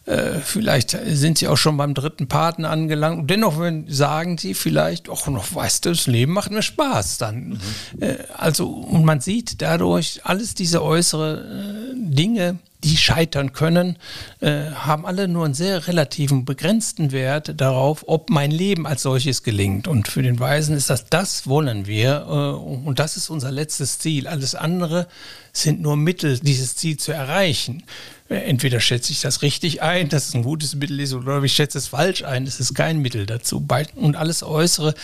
äh, 0.09 0.41
vielleicht 0.41 0.97
sind 1.07 1.37
sie 1.37 1.49
auch 1.49 1.57
schon 1.57 1.77
beim 1.77 1.93
dritten 1.93 2.29
Paten 2.29 2.65
angelangt. 2.65 3.21
Und 3.21 3.31
dennoch 3.31 3.61
sagen 3.89 4.39
sie 4.39 4.55
vielleicht, 4.55 5.11
ach, 5.11 5.27
noch 5.27 5.55
weißt 5.55 5.85
du, 5.85 5.91
das 5.91 6.07
Leben 6.07 6.33
macht 6.33 6.51
mir 6.51 6.63
Spaß 6.63 7.19
dann. 7.19 7.49
Mhm. 7.51 8.03
Äh, 8.03 8.17
also, 8.35 8.69
und 8.69 9.05
man 9.05 9.21
sieht 9.21 9.61
dadurch 9.61 10.21
alles 10.25 10.55
diese 10.55 10.83
äußeren 10.83 11.39
äh, 11.39 12.15
Dinge, 12.15 12.59
die 12.85 12.97
scheitern 12.97 13.53
können, 13.53 13.97
äh, 14.41 14.71
haben 14.71 15.05
alle 15.05 15.27
nur 15.27 15.45
einen 15.45 15.55
sehr 15.55 15.89
relativen, 15.89 16.45
begrenzten 16.45 17.11
Wert 17.11 17.61
darauf, 17.61 18.05
ob 18.07 18.31
mein 18.31 18.53
Leben 18.53 18.87
als 18.87 19.03
solches 19.03 19.43
gelingt. 19.43 19.89
Und 19.89 20.09
für 20.09 20.23
den 20.23 20.39
Weisen 20.39 20.77
ist 20.77 20.89
das, 20.89 21.07
das 21.07 21.47
wollen 21.47 21.87
wir 21.87 22.27
äh, 22.29 22.87
und 22.87 22.99
das 22.99 23.17
ist 23.17 23.31
unser 23.31 23.51
letztes 23.51 23.99
Ziel. 23.99 24.29
Alles 24.29 24.55
andere 24.55 25.09
sind 25.53 25.81
nur 25.81 25.97
Mittel, 25.97 26.39
dieses 26.39 26.77
Ziel 26.77 26.99
zu 26.99 27.13
erreichen. 27.13 27.83
Entweder 28.29 28.79
schätze 28.79 29.11
ich 29.11 29.23
das 29.23 29.43
richtig 29.43 29.83
ein, 29.83 29.98
dass 30.07 30.29
es 30.29 30.35
ein 30.35 30.43
gutes 30.43 30.75
Mittel 30.75 31.01
ist, 31.01 31.15
oder 31.15 31.43
ich 31.43 31.53
schätze 31.53 31.79
es 31.79 31.89
falsch 31.89 32.23
ein, 32.23 32.47
es 32.47 32.61
ist 32.61 32.75
kein 32.75 32.99
Mittel 33.01 33.27
dazu. 33.27 33.67
Und 33.97 34.17
alles 34.17 34.43
Äußere 34.43 34.95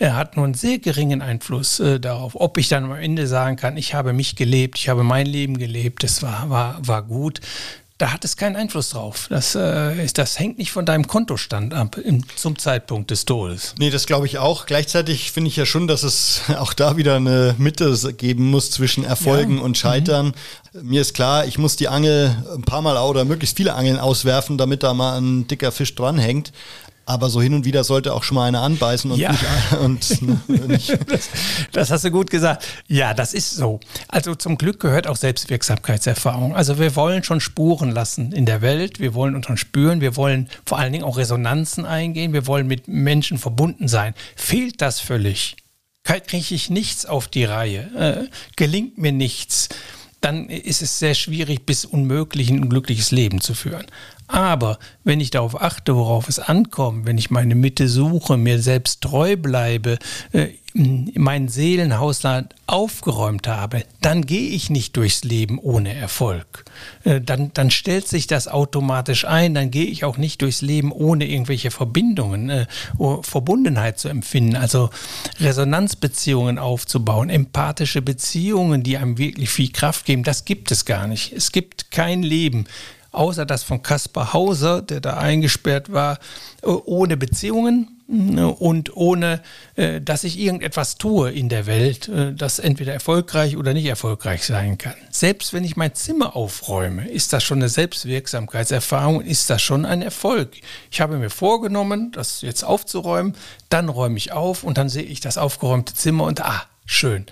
hat 0.00 0.36
nur 0.36 0.44
einen 0.44 0.54
sehr 0.54 0.78
geringen 0.78 1.22
Einfluss 1.22 1.80
äh, 1.80 1.98
darauf, 1.98 2.34
ob 2.34 2.58
ich 2.58 2.68
dann 2.68 2.84
am 2.84 2.92
Ende 2.92 3.26
sagen 3.26 3.56
kann, 3.56 3.76
ich 3.76 3.94
habe 3.94 4.12
mich 4.12 4.36
gelebt, 4.36 4.78
ich 4.78 4.88
habe 4.88 5.04
mein 5.04 5.26
Leben 5.26 5.58
gelebt, 5.58 6.02
das 6.02 6.22
war, 6.22 6.50
war, 6.50 6.86
war 6.86 7.02
gut 7.02 7.40
da 8.02 8.12
hat 8.12 8.24
es 8.24 8.36
keinen 8.36 8.56
Einfluss 8.56 8.90
drauf. 8.90 9.28
Das, 9.30 9.54
äh, 9.54 10.04
ist, 10.04 10.18
das 10.18 10.36
hängt 10.36 10.58
nicht 10.58 10.72
von 10.72 10.84
deinem 10.84 11.06
Kontostand 11.06 11.72
ab 11.72 11.96
im, 11.98 12.24
zum 12.34 12.58
Zeitpunkt 12.58 13.12
des 13.12 13.26
Todes. 13.26 13.76
Nee, 13.78 13.90
das 13.90 14.06
glaube 14.06 14.26
ich 14.26 14.38
auch. 14.38 14.66
Gleichzeitig 14.66 15.30
finde 15.30 15.50
ich 15.50 15.56
ja 15.56 15.66
schon, 15.66 15.86
dass 15.86 16.02
es 16.02 16.40
auch 16.58 16.72
da 16.72 16.96
wieder 16.96 17.14
eine 17.14 17.54
Mitte 17.58 17.96
geben 18.14 18.50
muss 18.50 18.72
zwischen 18.72 19.04
Erfolgen 19.04 19.58
ja. 19.58 19.62
und 19.62 19.78
Scheitern. 19.78 20.34
Mhm. 20.72 20.88
Mir 20.88 21.00
ist 21.00 21.14
klar, 21.14 21.46
ich 21.46 21.58
muss 21.58 21.76
die 21.76 21.86
Angel 21.86 22.36
ein 22.52 22.62
paar 22.62 22.82
Mal 22.82 22.96
oder 22.96 23.24
möglichst 23.24 23.56
viele 23.56 23.74
Angeln 23.74 24.00
auswerfen, 24.00 24.58
damit 24.58 24.82
da 24.82 24.94
mal 24.94 25.20
ein 25.20 25.46
dicker 25.46 25.70
Fisch 25.70 25.94
dranhängt. 25.94 26.52
Aber 27.04 27.30
so 27.30 27.42
hin 27.42 27.54
und 27.54 27.64
wieder 27.64 27.82
sollte 27.84 28.14
auch 28.14 28.22
schon 28.22 28.36
mal 28.36 28.46
einer 28.46 28.62
anbeißen 28.62 29.10
und 29.10 29.18
ja. 29.18 29.32
nicht. 29.32 29.42
Und, 29.80 30.22
ne, 30.22 30.40
nicht. 30.68 30.96
Das, 31.10 31.28
das, 31.72 31.90
hast 31.90 32.04
du 32.04 32.10
gut 32.10 32.30
gesagt. 32.30 32.64
Ja, 32.86 33.12
das 33.12 33.34
ist 33.34 33.56
so. 33.56 33.80
Also 34.08 34.34
zum 34.34 34.56
Glück 34.56 34.78
gehört 34.78 35.06
auch 35.06 35.16
Selbstwirksamkeitserfahrung. 35.16 36.54
Also 36.54 36.78
wir 36.78 36.94
wollen 36.94 37.24
schon 37.24 37.40
Spuren 37.40 37.90
lassen 37.90 38.32
in 38.32 38.46
der 38.46 38.62
Welt. 38.62 39.00
Wir 39.00 39.14
wollen 39.14 39.34
uns 39.34 39.46
schon 39.46 39.56
spüren. 39.56 40.00
Wir 40.00 40.16
wollen 40.16 40.48
vor 40.64 40.78
allen 40.78 40.92
Dingen 40.92 41.04
auch 41.04 41.16
Resonanzen 41.16 41.84
eingehen. 41.84 42.32
Wir 42.32 42.46
wollen 42.46 42.66
mit 42.66 42.86
Menschen 42.86 43.38
verbunden 43.38 43.88
sein. 43.88 44.14
Fehlt 44.36 44.80
das 44.80 45.00
völlig? 45.00 45.56
Kriege 46.04 46.54
ich 46.54 46.70
nichts 46.70 47.06
auf 47.06 47.28
die 47.28 47.44
Reihe? 47.44 48.28
Äh, 48.28 48.30
gelingt 48.56 48.98
mir 48.98 49.12
nichts? 49.12 49.68
dann 50.22 50.48
ist 50.48 50.82
es 50.82 50.98
sehr 50.98 51.14
schwierig 51.14 51.66
bis 51.66 51.84
unmöglich 51.84 52.48
ein 52.48 52.68
glückliches 52.68 53.10
Leben 53.10 53.40
zu 53.40 53.54
führen. 53.54 53.86
Aber 54.32 54.78
wenn 55.04 55.20
ich 55.20 55.30
darauf 55.30 55.60
achte, 55.60 55.94
worauf 55.94 56.26
es 56.26 56.38
ankommt, 56.38 57.04
wenn 57.04 57.18
ich 57.18 57.30
meine 57.30 57.54
Mitte 57.54 57.86
suche, 57.86 58.38
mir 58.38 58.62
selbst 58.62 59.02
treu 59.02 59.36
bleibe, 59.36 59.98
äh, 60.32 60.48
mein 60.72 61.48
Seelenhausland 61.48 62.54
aufgeräumt 62.66 63.46
habe, 63.46 63.84
dann 64.00 64.24
gehe 64.24 64.48
ich 64.48 64.70
nicht 64.70 64.96
durchs 64.96 65.22
Leben 65.22 65.58
ohne 65.58 65.94
Erfolg. 65.94 66.64
Äh, 67.04 67.20
dann, 67.20 67.50
dann 67.52 67.70
stellt 67.70 68.08
sich 68.08 68.26
das 68.26 68.48
automatisch 68.48 69.26
ein, 69.26 69.52
dann 69.52 69.70
gehe 69.70 69.84
ich 69.84 70.02
auch 70.02 70.16
nicht 70.16 70.40
durchs 70.40 70.62
Leben 70.62 70.92
ohne 70.92 71.26
irgendwelche 71.26 71.70
Verbindungen, 71.70 72.48
äh, 72.48 72.66
Verbundenheit 73.20 73.98
zu 73.98 74.08
empfinden, 74.08 74.56
also 74.56 74.88
Resonanzbeziehungen 75.40 76.58
aufzubauen, 76.58 77.28
empathische 77.28 78.00
Beziehungen, 78.00 78.82
die 78.82 78.96
einem 78.96 79.18
wirklich 79.18 79.50
viel 79.50 79.72
Kraft 79.72 80.06
geben, 80.06 80.22
das 80.22 80.46
gibt 80.46 80.70
es 80.70 80.86
gar 80.86 81.06
nicht. 81.06 81.34
Es 81.34 81.52
gibt 81.52 81.90
kein 81.90 82.22
Leben 82.22 82.64
außer 83.12 83.46
das 83.46 83.62
von 83.62 83.82
Kaspar 83.82 84.32
Hauser, 84.32 84.82
der 84.82 85.00
da 85.00 85.18
eingesperrt 85.18 85.92
war, 85.92 86.18
äh, 86.62 86.66
ohne 86.66 87.16
Beziehungen 87.16 88.00
äh, 88.08 88.40
und 88.40 88.96
ohne, 88.96 89.42
äh, 89.76 90.00
dass 90.00 90.24
ich 90.24 90.38
irgendetwas 90.38 90.96
tue 90.96 91.30
in 91.30 91.48
der 91.48 91.66
Welt, 91.66 92.10
das 92.36 92.58
entweder 92.58 92.92
erfolgreich 92.92 93.56
oder 93.56 93.74
nicht 93.74 93.86
erfolgreich 93.86 94.44
sein 94.44 94.78
kann. 94.78 94.94
Selbst 95.10 95.52
wenn 95.52 95.64
ich 95.64 95.76
mein 95.76 95.94
Zimmer 95.94 96.34
aufräume, 96.34 97.08
ist 97.08 97.32
das 97.32 97.44
schon 97.44 97.58
eine 97.58 97.68
Selbstwirksamkeitserfahrung, 97.68 99.20
ist 99.20 99.50
das 99.50 99.62
schon 99.62 99.84
ein 99.84 100.02
Erfolg. 100.02 100.56
Ich 100.90 101.00
habe 101.00 101.18
mir 101.18 101.30
vorgenommen, 101.30 102.12
das 102.12 102.40
jetzt 102.40 102.64
aufzuräumen, 102.64 103.34
dann 103.68 103.88
räume 103.88 104.16
ich 104.16 104.32
auf 104.32 104.64
und 104.64 104.78
dann 104.78 104.88
sehe 104.88 105.02
ich 105.02 105.20
das 105.20 105.38
aufgeräumte 105.38 105.94
Zimmer 105.94 106.24
und 106.24 106.40
ah, 106.40 106.62
schön. 106.86 107.26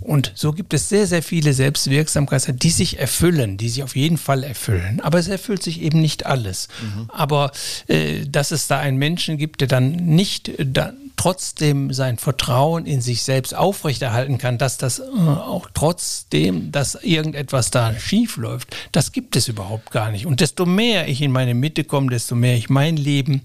Und 0.00 0.32
so 0.36 0.52
gibt 0.52 0.74
es 0.74 0.88
sehr, 0.88 1.06
sehr 1.06 1.22
viele 1.22 1.52
Selbstwirksamkeiten, 1.52 2.58
die 2.58 2.70
sich 2.70 3.00
erfüllen, 3.00 3.56
die 3.56 3.68
sich 3.68 3.82
auf 3.82 3.96
jeden 3.96 4.16
Fall 4.16 4.44
erfüllen. 4.44 5.00
Aber 5.00 5.18
es 5.18 5.28
erfüllt 5.28 5.62
sich 5.62 5.82
eben 5.82 6.00
nicht 6.00 6.24
alles. 6.24 6.68
Mhm. 6.80 7.10
Aber 7.10 7.50
äh, 7.88 8.24
dass 8.24 8.52
es 8.52 8.68
da 8.68 8.78
einen 8.78 8.96
Menschen 8.96 9.38
gibt, 9.38 9.60
der 9.60 9.68
dann 9.68 9.90
nicht 9.90 10.52
da, 10.58 10.92
trotzdem 11.18 11.92
sein 11.92 12.16
Vertrauen 12.16 12.86
in 12.86 13.00
sich 13.00 13.22
selbst 13.22 13.54
aufrechterhalten 13.54 14.38
kann, 14.38 14.56
dass 14.56 14.78
das 14.78 15.00
äh, 15.00 15.02
auch 15.02 15.68
trotzdem, 15.74 16.70
dass 16.70 16.94
irgendetwas 16.94 17.70
da 17.70 17.92
schief 17.98 18.36
läuft, 18.36 18.74
das 18.92 19.12
gibt 19.12 19.36
es 19.36 19.48
überhaupt 19.48 19.90
gar 19.90 20.10
nicht. 20.10 20.26
Und 20.26 20.40
desto 20.40 20.64
mehr 20.64 21.08
ich 21.08 21.20
in 21.20 21.32
meine 21.32 21.54
Mitte 21.54 21.84
komme, 21.84 22.10
desto 22.10 22.36
mehr 22.36 22.56
ich 22.56 22.70
mein 22.70 22.96
Leben 22.96 23.42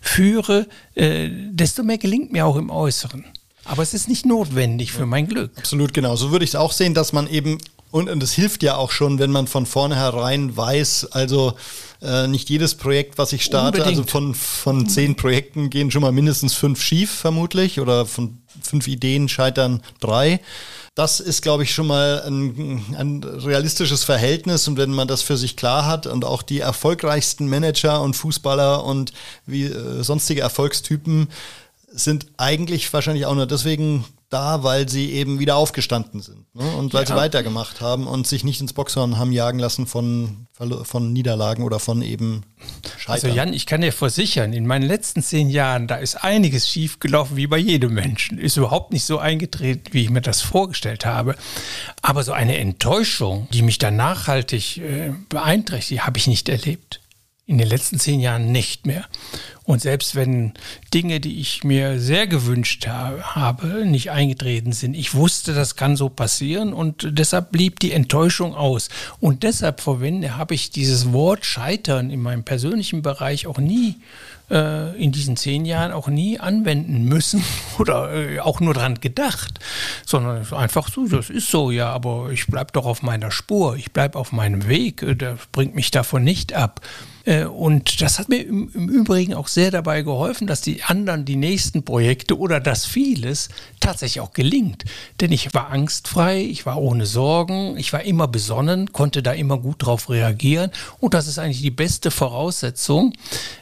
führe, 0.00 0.66
äh, 0.94 1.28
desto 1.30 1.82
mehr 1.82 1.98
gelingt 1.98 2.32
mir 2.32 2.46
auch 2.46 2.56
im 2.56 2.70
Äußeren. 2.70 3.26
Aber 3.64 3.82
es 3.82 3.94
ist 3.94 4.08
nicht 4.08 4.26
notwendig 4.26 4.92
für 4.92 5.06
mein 5.06 5.26
Glück. 5.26 5.52
Absolut 5.56 5.94
genau. 5.94 6.16
So 6.16 6.30
würde 6.30 6.44
ich 6.44 6.50
es 6.50 6.56
auch 6.56 6.72
sehen, 6.72 6.94
dass 6.94 7.12
man 7.12 7.28
eben, 7.28 7.58
und, 7.90 8.08
und 8.08 8.22
es 8.22 8.32
hilft 8.32 8.62
ja 8.62 8.76
auch 8.76 8.90
schon, 8.90 9.18
wenn 9.18 9.30
man 9.30 9.46
von 9.46 9.66
vornherein 9.66 10.56
weiß, 10.56 11.12
also 11.12 11.54
äh, 12.00 12.26
nicht 12.26 12.50
jedes 12.50 12.74
Projekt, 12.74 13.18
was 13.18 13.32
ich 13.32 13.44
starte, 13.44 13.84
also 13.84 14.00
Unbedingt. 14.00 14.08
also 14.08 14.10
von, 14.10 14.34
von 14.34 14.88
zehn 14.88 15.14
Projekten 15.14 15.70
gehen 15.70 15.90
schon 15.90 16.02
mal 16.02 16.12
mindestens 16.12 16.54
fünf 16.54 16.82
schief, 16.82 17.10
vermutlich, 17.10 17.78
oder 17.80 18.06
von 18.06 18.38
fünf 18.60 18.88
Ideen 18.88 19.28
scheitern 19.28 19.82
drei. 20.00 20.40
Das 20.94 21.20
ist, 21.20 21.40
glaube 21.40 21.62
ich, 21.62 21.72
schon 21.72 21.86
mal 21.86 22.22
ein, 22.26 22.84
ein, 22.98 23.24
realistisches 23.24 24.04
Verhältnis. 24.04 24.68
Und 24.68 24.76
wenn 24.76 24.90
man 24.90 25.08
das 25.08 25.22
für 25.22 25.38
sich 25.38 25.56
klar 25.56 25.86
hat 25.86 26.06
und 26.06 26.26
auch 26.26 26.42
die 26.42 26.60
erfolgreichsten 26.60 27.48
Manager 27.48 28.02
und 28.02 28.14
Fußballer 28.14 28.84
und 28.84 29.14
wie 29.46 29.64
äh, 29.64 30.02
sonstige 30.02 30.42
Erfolgstypen 30.42 31.28
sind 31.94 32.26
eigentlich 32.36 32.92
wahrscheinlich 32.92 33.26
auch 33.26 33.34
nur 33.34 33.46
deswegen 33.46 34.04
da, 34.32 34.62
weil 34.62 34.88
sie 34.88 35.12
eben 35.12 35.38
wieder 35.38 35.56
aufgestanden 35.56 36.22
sind 36.22 36.54
ne? 36.54 36.64
und 36.76 36.94
weil 36.94 37.02
ja. 37.02 37.08
sie 37.08 37.14
weitergemacht 37.14 37.82
haben 37.82 38.06
und 38.06 38.26
sich 38.26 38.44
nicht 38.44 38.60
ins 38.62 38.72
Boxhorn 38.72 39.18
haben 39.18 39.30
jagen 39.30 39.58
lassen 39.58 39.86
von, 39.86 40.46
von 40.84 41.12
Niederlagen 41.12 41.64
oder 41.64 41.78
von 41.78 42.00
eben 42.00 42.42
Scheitern. 42.96 43.12
Also 43.12 43.28
Jan, 43.28 43.52
ich 43.52 43.66
kann 43.66 43.82
dir 43.82 43.92
versichern, 43.92 44.54
in 44.54 44.66
meinen 44.66 44.86
letzten 44.86 45.22
zehn 45.22 45.50
Jahren, 45.50 45.86
da 45.86 45.96
ist 45.96 46.24
einiges 46.24 46.68
schiefgelaufen 46.68 47.36
wie 47.36 47.46
bei 47.46 47.58
jedem 47.58 47.92
Menschen. 47.92 48.38
Ist 48.38 48.56
überhaupt 48.56 48.92
nicht 48.92 49.04
so 49.04 49.18
eingetreten, 49.18 49.92
wie 49.92 50.04
ich 50.04 50.10
mir 50.10 50.22
das 50.22 50.40
vorgestellt 50.40 51.04
habe. 51.04 51.36
Aber 52.00 52.22
so 52.22 52.32
eine 52.32 52.56
Enttäuschung, 52.56 53.48
die 53.52 53.62
mich 53.62 53.78
dann 53.78 53.96
nachhaltig 53.96 54.78
äh, 54.78 55.12
beeinträchtigt, 55.28 56.06
habe 56.06 56.16
ich 56.16 56.26
nicht 56.26 56.48
erlebt 56.48 57.01
in 57.52 57.58
den 57.58 57.68
letzten 57.68 58.00
zehn 58.00 58.18
Jahren 58.18 58.50
nicht 58.50 58.86
mehr. 58.86 59.04
Und 59.64 59.80
selbst 59.82 60.16
wenn 60.16 60.54
Dinge, 60.92 61.20
die 61.20 61.38
ich 61.38 61.62
mir 61.62 62.00
sehr 62.00 62.26
gewünscht 62.26 62.86
habe, 62.86 63.86
nicht 63.86 64.10
eingetreten 64.10 64.72
sind, 64.72 64.94
ich 64.94 65.14
wusste, 65.14 65.52
das 65.52 65.76
kann 65.76 65.94
so 65.94 66.08
passieren 66.08 66.72
und 66.72 67.06
deshalb 67.10 67.52
blieb 67.52 67.78
die 67.78 67.92
Enttäuschung 67.92 68.54
aus. 68.54 68.88
Und 69.20 69.42
deshalb 69.42 69.80
verwende, 69.80 70.36
habe 70.36 70.54
ich 70.54 70.70
dieses 70.70 71.12
Wort 71.12 71.44
Scheitern 71.44 72.10
in 72.10 72.20
meinem 72.20 72.42
persönlichen 72.42 73.02
Bereich 73.02 73.46
auch 73.46 73.58
nie 73.58 73.96
äh, 74.50 74.96
in 74.96 75.12
diesen 75.12 75.36
zehn 75.36 75.64
Jahren 75.66 75.92
auch 75.92 76.08
nie 76.08 76.40
anwenden 76.40 77.04
müssen 77.04 77.44
oder 77.78 78.12
äh, 78.12 78.40
auch 78.40 78.60
nur 78.60 78.72
dran 78.72 79.00
gedacht, 79.00 79.60
sondern 80.06 80.50
einfach 80.54 80.88
so, 80.88 81.06
das 81.06 81.28
ist 81.28 81.50
so, 81.50 81.70
ja, 81.70 81.90
aber 81.90 82.30
ich 82.32 82.46
bleibe 82.46 82.72
doch 82.72 82.86
auf 82.86 83.02
meiner 83.02 83.30
Spur, 83.30 83.76
ich 83.76 83.92
bleibe 83.92 84.18
auf 84.18 84.32
meinem 84.32 84.68
Weg, 84.68 85.02
äh, 85.02 85.14
der 85.14 85.36
bringt 85.52 85.74
mich 85.74 85.90
davon 85.90 86.24
nicht 86.24 86.54
ab. 86.54 86.80
Äh, 87.24 87.44
und 87.44 88.00
das 88.00 88.18
hat 88.18 88.28
mir 88.28 88.46
im, 88.46 88.68
Übrigen 88.68 89.34
auch 89.34 89.48
sehr 89.48 89.70
dabei 89.70 90.02
geholfen, 90.02 90.46
dass 90.46 90.60
die 90.60 90.82
anderen, 90.82 91.24
die 91.24 91.36
nächsten 91.36 91.82
Projekte 91.84 92.38
oder 92.38 92.60
das 92.60 92.84
vieles 92.84 93.48
tatsächlich 93.80 94.20
auch 94.20 94.32
gelingt. 94.32 94.84
Denn 95.20 95.32
ich 95.32 95.54
war 95.54 95.70
angstfrei, 95.70 96.40
ich 96.40 96.66
war 96.66 96.80
ohne 96.80 97.06
Sorgen, 97.06 97.76
ich 97.76 97.92
war 97.92 98.02
immer 98.02 98.28
besonnen, 98.28 98.92
konnte 98.92 99.22
da 99.22 99.32
immer 99.32 99.58
gut 99.58 99.84
drauf 99.86 100.10
reagieren. 100.10 100.70
Und 100.98 101.14
das 101.14 101.26
ist 101.26 101.38
eigentlich 101.38 101.62
die 101.62 101.70
beste 101.70 102.10
Voraussetzung, 102.10 103.12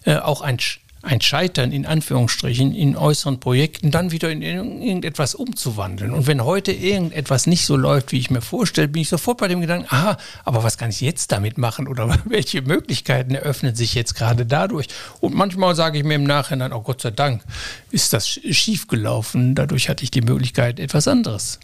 äh, 0.04 0.16
auch 0.16 0.40
ein 0.40 0.58
ein 1.02 1.20
Scheitern 1.20 1.72
in 1.72 1.86
Anführungsstrichen 1.86 2.74
in 2.74 2.96
äußeren 2.96 3.40
Projekten 3.40 3.90
dann 3.90 4.10
wieder 4.10 4.30
in 4.30 4.42
irgendetwas 4.42 5.34
umzuwandeln. 5.34 6.12
Und 6.12 6.26
wenn 6.26 6.44
heute 6.44 6.72
irgendetwas 6.72 7.46
nicht 7.46 7.64
so 7.64 7.76
läuft, 7.76 8.12
wie 8.12 8.18
ich 8.18 8.30
mir 8.30 8.42
vorstelle, 8.42 8.88
bin 8.88 9.02
ich 9.02 9.08
sofort 9.08 9.38
bei 9.38 9.48
dem 9.48 9.60
Gedanken, 9.60 9.86
aha, 9.88 10.18
aber 10.44 10.62
was 10.62 10.76
kann 10.76 10.90
ich 10.90 11.00
jetzt 11.00 11.32
damit 11.32 11.56
machen 11.56 11.88
oder 11.88 12.18
welche 12.26 12.62
Möglichkeiten 12.62 13.34
eröffnen 13.34 13.74
sich 13.74 13.94
jetzt 13.94 14.14
gerade 14.14 14.44
dadurch? 14.44 14.88
Und 15.20 15.34
manchmal 15.34 15.74
sage 15.74 15.98
ich 15.98 16.04
mir 16.04 16.14
im 16.14 16.24
Nachhinein, 16.24 16.72
oh 16.72 16.82
Gott 16.82 17.00
sei 17.00 17.10
Dank, 17.10 17.42
ist 17.90 18.12
das 18.12 18.28
schiefgelaufen. 18.28 19.54
Dadurch 19.54 19.88
hatte 19.88 20.04
ich 20.04 20.10
die 20.10 20.22
Möglichkeit, 20.22 20.78
etwas 20.78 21.08
anderes 21.08 21.60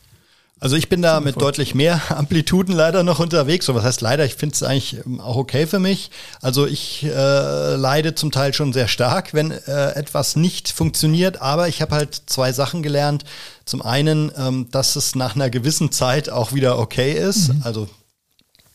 also 0.59 0.75
ich 0.77 0.89
bin 0.89 1.03
da 1.03 1.21
mit 1.21 1.41
deutlich 1.41 1.75
mehr 1.75 2.01
Amplituden 2.17 2.75
leider 2.75 3.03
noch 3.03 3.19
unterwegs. 3.19 3.67
So 3.67 3.75
was 3.75 3.85
heißt 3.85 4.01
leider, 4.01 4.25
ich 4.25 4.37
finde 4.37 4.55
es 4.55 4.63
eigentlich 4.63 4.97
ähm, 5.05 5.21
auch 5.21 5.37
okay 5.37 5.67
für 5.67 5.79
mich. 5.79 6.11
Also 6.41 6.67
ich 6.67 7.05
äh, 7.05 7.75
leide 7.75 8.15
zum 8.15 8.31
Teil 8.31 8.55
schon 8.55 8.73
sehr 8.73 8.89
stark, 8.89 9.35
wenn 9.35 9.51
äh, 9.51 9.91
etwas 9.91 10.35
nicht 10.35 10.71
funktioniert. 10.71 11.43
Aber 11.43 11.69
ich 11.69 11.83
habe 11.83 11.95
halt 11.95 12.23
zwei 12.27 12.53
Sachen 12.53 12.83
gelernt. 12.83 13.25
Zum 13.67 13.83
einen, 13.83 14.33
ähm, 14.37 14.69
dass 14.71 14.97
es 14.97 15.15
nach 15.15 15.35
einer 15.35 15.51
gewissen 15.51 15.93
Zeit 15.93 16.31
auch 16.31 16.55
wieder 16.55 16.79
okay 16.79 17.13
ist. 17.13 17.53
Mhm. 17.53 17.63
Also 17.63 17.89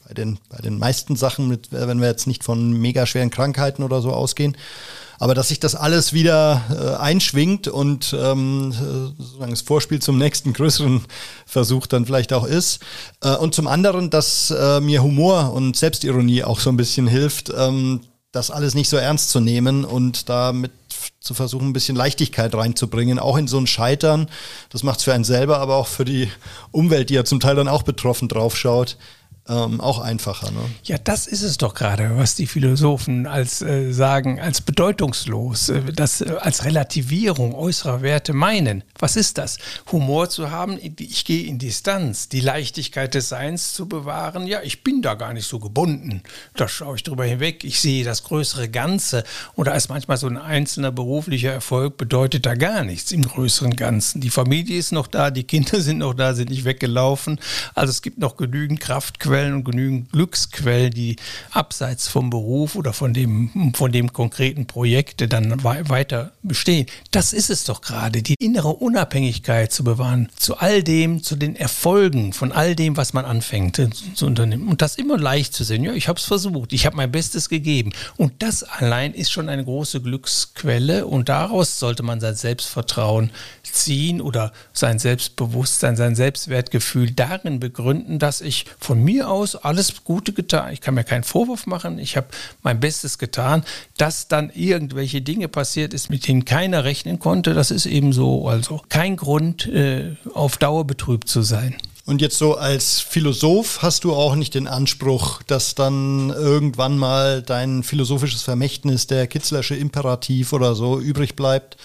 bei 0.07 0.13
den, 0.13 0.37
bei 0.49 0.57
den 0.57 0.77
meisten 0.77 1.15
Sachen, 1.15 1.47
mit, 1.47 1.71
wenn 1.71 1.99
wir 1.99 2.09
jetzt 2.09 2.27
nicht 2.27 2.43
von 2.43 2.73
mega 2.73 3.07
schweren 3.07 3.31
Krankheiten 3.31 3.81
oder 3.81 4.01
so 4.01 4.11
ausgehen. 4.11 4.55
Aber 5.21 5.35
dass 5.35 5.49
sich 5.49 5.59
das 5.59 5.75
alles 5.75 6.13
wieder 6.13 6.63
äh, 6.71 6.99
einschwingt 6.99 7.67
und 7.67 8.11
ähm, 8.19 8.71
sozusagen 9.19 9.51
das 9.51 9.61
Vorspiel 9.61 10.01
zum 10.01 10.17
nächsten 10.17 10.51
größeren 10.51 11.05
Versuch 11.45 11.85
dann 11.85 12.07
vielleicht 12.07 12.33
auch 12.33 12.43
ist. 12.43 12.79
Äh, 13.21 13.35
und 13.35 13.53
zum 13.53 13.67
anderen, 13.67 14.09
dass 14.09 14.49
äh, 14.49 14.79
mir 14.81 15.03
Humor 15.03 15.53
und 15.53 15.77
Selbstironie 15.77 16.43
auch 16.43 16.59
so 16.59 16.71
ein 16.71 16.77
bisschen 16.77 17.05
hilft, 17.05 17.53
ähm, 17.55 18.01
das 18.31 18.49
alles 18.49 18.73
nicht 18.73 18.89
so 18.89 18.97
ernst 18.97 19.29
zu 19.29 19.39
nehmen 19.39 19.85
und 19.85 20.27
damit 20.27 20.71
zu 21.19 21.35
versuchen, 21.35 21.67
ein 21.67 21.73
bisschen 21.73 21.95
Leichtigkeit 21.95 22.55
reinzubringen, 22.55 23.19
auch 23.19 23.37
in 23.37 23.47
so 23.47 23.59
ein 23.59 23.67
Scheitern. 23.67 24.27
Das 24.71 24.81
macht 24.81 24.97
es 24.97 25.03
für 25.03 25.13
einen 25.13 25.23
selber, 25.23 25.59
aber 25.59 25.75
auch 25.75 25.87
für 25.87 26.03
die 26.03 26.31
Umwelt, 26.71 27.11
die 27.11 27.13
ja 27.13 27.25
zum 27.25 27.39
Teil 27.39 27.55
dann 27.55 27.67
auch 27.67 27.83
betroffen 27.83 28.27
draufschaut 28.27 28.97
ähm, 29.51 29.81
auch 29.81 29.99
einfacher. 29.99 30.51
Ne? 30.51 30.61
Ja, 30.83 30.97
das 30.97 31.27
ist 31.27 31.43
es 31.43 31.57
doch 31.57 31.73
gerade, 31.73 32.17
was 32.17 32.35
die 32.35 32.47
Philosophen 32.47 33.27
als 33.27 33.61
äh, 33.61 33.91
sagen, 33.91 34.39
als 34.39 34.61
bedeutungslos, 34.61 35.69
äh, 35.69 35.81
das 35.93 36.21
äh, 36.21 36.35
als 36.39 36.63
Relativierung 36.63 37.53
äußerer 37.53 38.01
Werte 38.01 38.33
meinen. 38.33 38.83
Was 38.97 39.15
ist 39.15 39.37
das? 39.37 39.57
Humor 39.91 40.29
zu 40.29 40.51
haben, 40.51 40.79
ich 40.81 41.25
gehe 41.25 41.45
in 41.45 41.59
Distanz, 41.59 42.29
die 42.29 42.39
Leichtigkeit 42.39 43.13
des 43.13 43.29
Seins 43.29 43.73
zu 43.73 43.87
bewahren. 43.87 44.47
Ja, 44.47 44.61
ich 44.63 44.83
bin 44.83 45.01
da 45.01 45.15
gar 45.15 45.33
nicht 45.33 45.47
so 45.47 45.59
gebunden. 45.59 46.23
Da 46.55 46.67
schaue 46.67 46.95
ich 46.95 47.03
drüber 47.03 47.25
hinweg. 47.25 47.63
Ich 47.63 47.81
sehe 47.81 48.05
das 48.05 48.23
größere 48.23 48.69
Ganze. 48.69 49.23
Oder 49.55 49.73
als 49.73 49.89
manchmal 49.89 50.17
so 50.17 50.27
ein 50.27 50.37
einzelner 50.37 50.91
beruflicher 50.91 51.51
Erfolg 51.51 51.97
bedeutet 51.97 52.45
da 52.45 52.55
gar 52.55 52.83
nichts 52.83 53.11
im 53.11 53.23
größeren 53.23 53.75
Ganzen. 53.75 54.21
Die 54.21 54.29
Familie 54.29 54.77
ist 54.77 54.91
noch 54.91 55.07
da, 55.07 55.31
die 55.31 55.43
Kinder 55.43 55.81
sind 55.81 55.97
noch 55.97 56.13
da, 56.13 56.33
sind 56.33 56.49
nicht 56.49 56.63
weggelaufen. 56.63 57.39
Also 57.75 57.91
es 57.91 58.01
gibt 58.01 58.17
noch 58.17 58.37
genügend 58.37 58.79
Kraftquellen 58.79 59.40
Quellen 59.41 59.55
und 59.55 59.63
genügend 59.63 60.11
Glücksquellen, 60.11 60.91
die 60.91 61.15
abseits 61.51 62.07
vom 62.07 62.29
Beruf 62.29 62.75
oder 62.75 62.93
von 62.93 63.13
dem, 63.13 63.73
von 63.75 63.91
dem 63.91 64.13
konkreten 64.13 64.67
Projekt 64.67 65.33
dann 65.33 65.63
weiter 65.63 66.31
bestehen. 66.43 66.85
Das 67.09 67.33
ist 67.33 67.49
es 67.49 67.63
doch 67.63 67.81
gerade, 67.81 68.21
die 68.21 68.35
innere 68.39 68.69
Unabhängigkeit 68.69 69.71
zu 69.71 69.83
bewahren, 69.83 70.29
zu 70.35 70.57
all 70.57 70.83
dem, 70.83 71.23
zu 71.23 71.35
den 71.35 71.55
Erfolgen 71.55 72.33
von 72.33 72.51
all 72.51 72.75
dem, 72.75 72.97
was 72.97 73.13
man 73.13 73.25
anfängt 73.25 73.79
äh, 73.79 73.89
zu 74.13 74.27
unternehmen. 74.27 74.67
Und 74.67 74.83
das 74.83 74.95
immer 74.95 75.17
leicht 75.17 75.55
zu 75.55 75.63
sehen. 75.63 75.83
Ja, 75.83 75.93
ich 75.93 76.07
habe 76.07 76.19
es 76.19 76.25
versucht, 76.25 76.71
ich 76.71 76.85
habe 76.85 76.97
mein 76.97 77.11
Bestes 77.11 77.49
gegeben. 77.49 77.93
Und 78.17 78.33
das 78.43 78.61
allein 78.61 79.13
ist 79.13 79.31
schon 79.31 79.49
eine 79.49 79.63
große 79.63 80.01
Glücksquelle 80.01 81.07
und 81.07 81.29
daraus 81.29 81.79
sollte 81.79 82.03
man 82.03 82.19
sein 82.19 82.35
Selbstvertrauen 82.35 83.31
ziehen 83.63 84.21
oder 84.21 84.51
sein 84.73 84.99
Selbstbewusstsein, 84.99 85.95
sein 85.95 86.15
Selbstwertgefühl 86.15 87.11
darin 87.11 87.59
begründen, 87.59 88.19
dass 88.19 88.41
ich 88.41 88.65
von 88.79 89.03
mir 89.03 89.20
aus 89.27 89.55
alles 89.55 90.03
Gute 90.03 90.33
getan. 90.33 90.73
Ich 90.73 90.81
kann 90.81 90.93
mir 90.93 91.03
keinen 91.03 91.23
Vorwurf 91.23 91.67
machen. 91.67 91.99
Ich 91.99 92.17
habe 92.17 92.27
mein 92.61 92.79
Bestes 92.79 93.17
getan. 93.17 93.63
Dass 93.97 94.27
dann 94.27 94.49
irgendwelche 94.49 95.21
Dinge 95.21 95.47
passiert 95.47 95.93
ist, 95.93 96.09
mit 96.09 96.27
denen 96.27 96.45
keiner 96.45 96.83
rechnen 96.83 97.19
konnte, 97.19 97.53
das 97.53 97.71
ist 97.71 97.85
eben 97.85 98.13
so. 98.13 98.47
Also 98.47 98.81
kein 98.89 99.15
Grund, 99.15 99.67
äh, 99.67 100.15
auf 100.33 100.57
Dauer 100.57 100.85
betrübt 100.85 101.27
zu 101.27 101.41
sein. 101.41 101.75
Und 102.05 102.21
jetzt 102.21 102.37
so 102.37 102.55
als 102.55 102.99
Philosoph 102.99 103.81
hast 103.83 104.03
du 104.03 104.13
auch 104.13 104.35
nicht 104.35 104.55
den 104.55 104.67
Anspruch, 104.67 105.43
dass 105.43 105.75
dann 105.75 106.29
irgendwann 106.31 106.97
mal 106.97 107.43
dein 107.43 107.83
philosophisches 107.83 108.41
Vermächtnis, 108.41 109.07
der 109.07 109.27
Kitzlersche 109.27 109.75
Imperativ 109.75 110.51
oder 110.51 110.73
so 110.73 110.99
übrig 110.99 111.35
bleibt. 111.35 111.77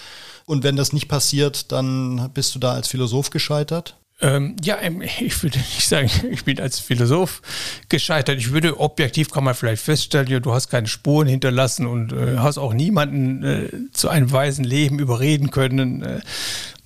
Und 0.45 0.63
wenn 0.63 0.75
das 0.75 0.93
nicht 0.93 1.07
passiert, 1.07 1.71
dann 1.71 2.31
bist 2.33 2.55
du 2.55 2.59
da 2.59 2.71
als 2.71 2.87
Philosoph 2.87 3.29
gescheitert? 3.29 3.96
Ähm, 4.19 4.55
ja, 4.63 4.77
ähm, 4.81 5.01
ich 5.01 5.43
würde 5.43 5.57
nicht 5.75 5.87
sagen, 5.87 6.09
ich 6.31 6.43
bin 6.43 6.59
als 6.59 6.79
Philosoph 6.79 7.41
gescheitert. 7.89 8.37
Ich 8.39 8.51
würde 8.51 8.79
objektiv 8.79 9.29
kann 9.29 9.43
man 9.43 9.53
vielleicht 9.53 9.83
feststellen, 9.83 10.27
ja, 10.27 10.39
du 10.39 10.53
hast 10.53 10.69
keine 10.69 10.87
Spuren 10.87 11.27
hinterlassen 11.27 11.85
und 11.85 12.13
äh, 12.13 12.37
hast 12.37 12.57
auch 12.57 12.73
niemanden 12.73 13.43
äh, 13.43 13.69
zu 13.91 14.09
einem 14.09 14.31
weisen 14.31 14.65
Leben 14.65 14.99
überreden 14.99 15.51
können. 15.51 16.01
Äh, 16.01 16.21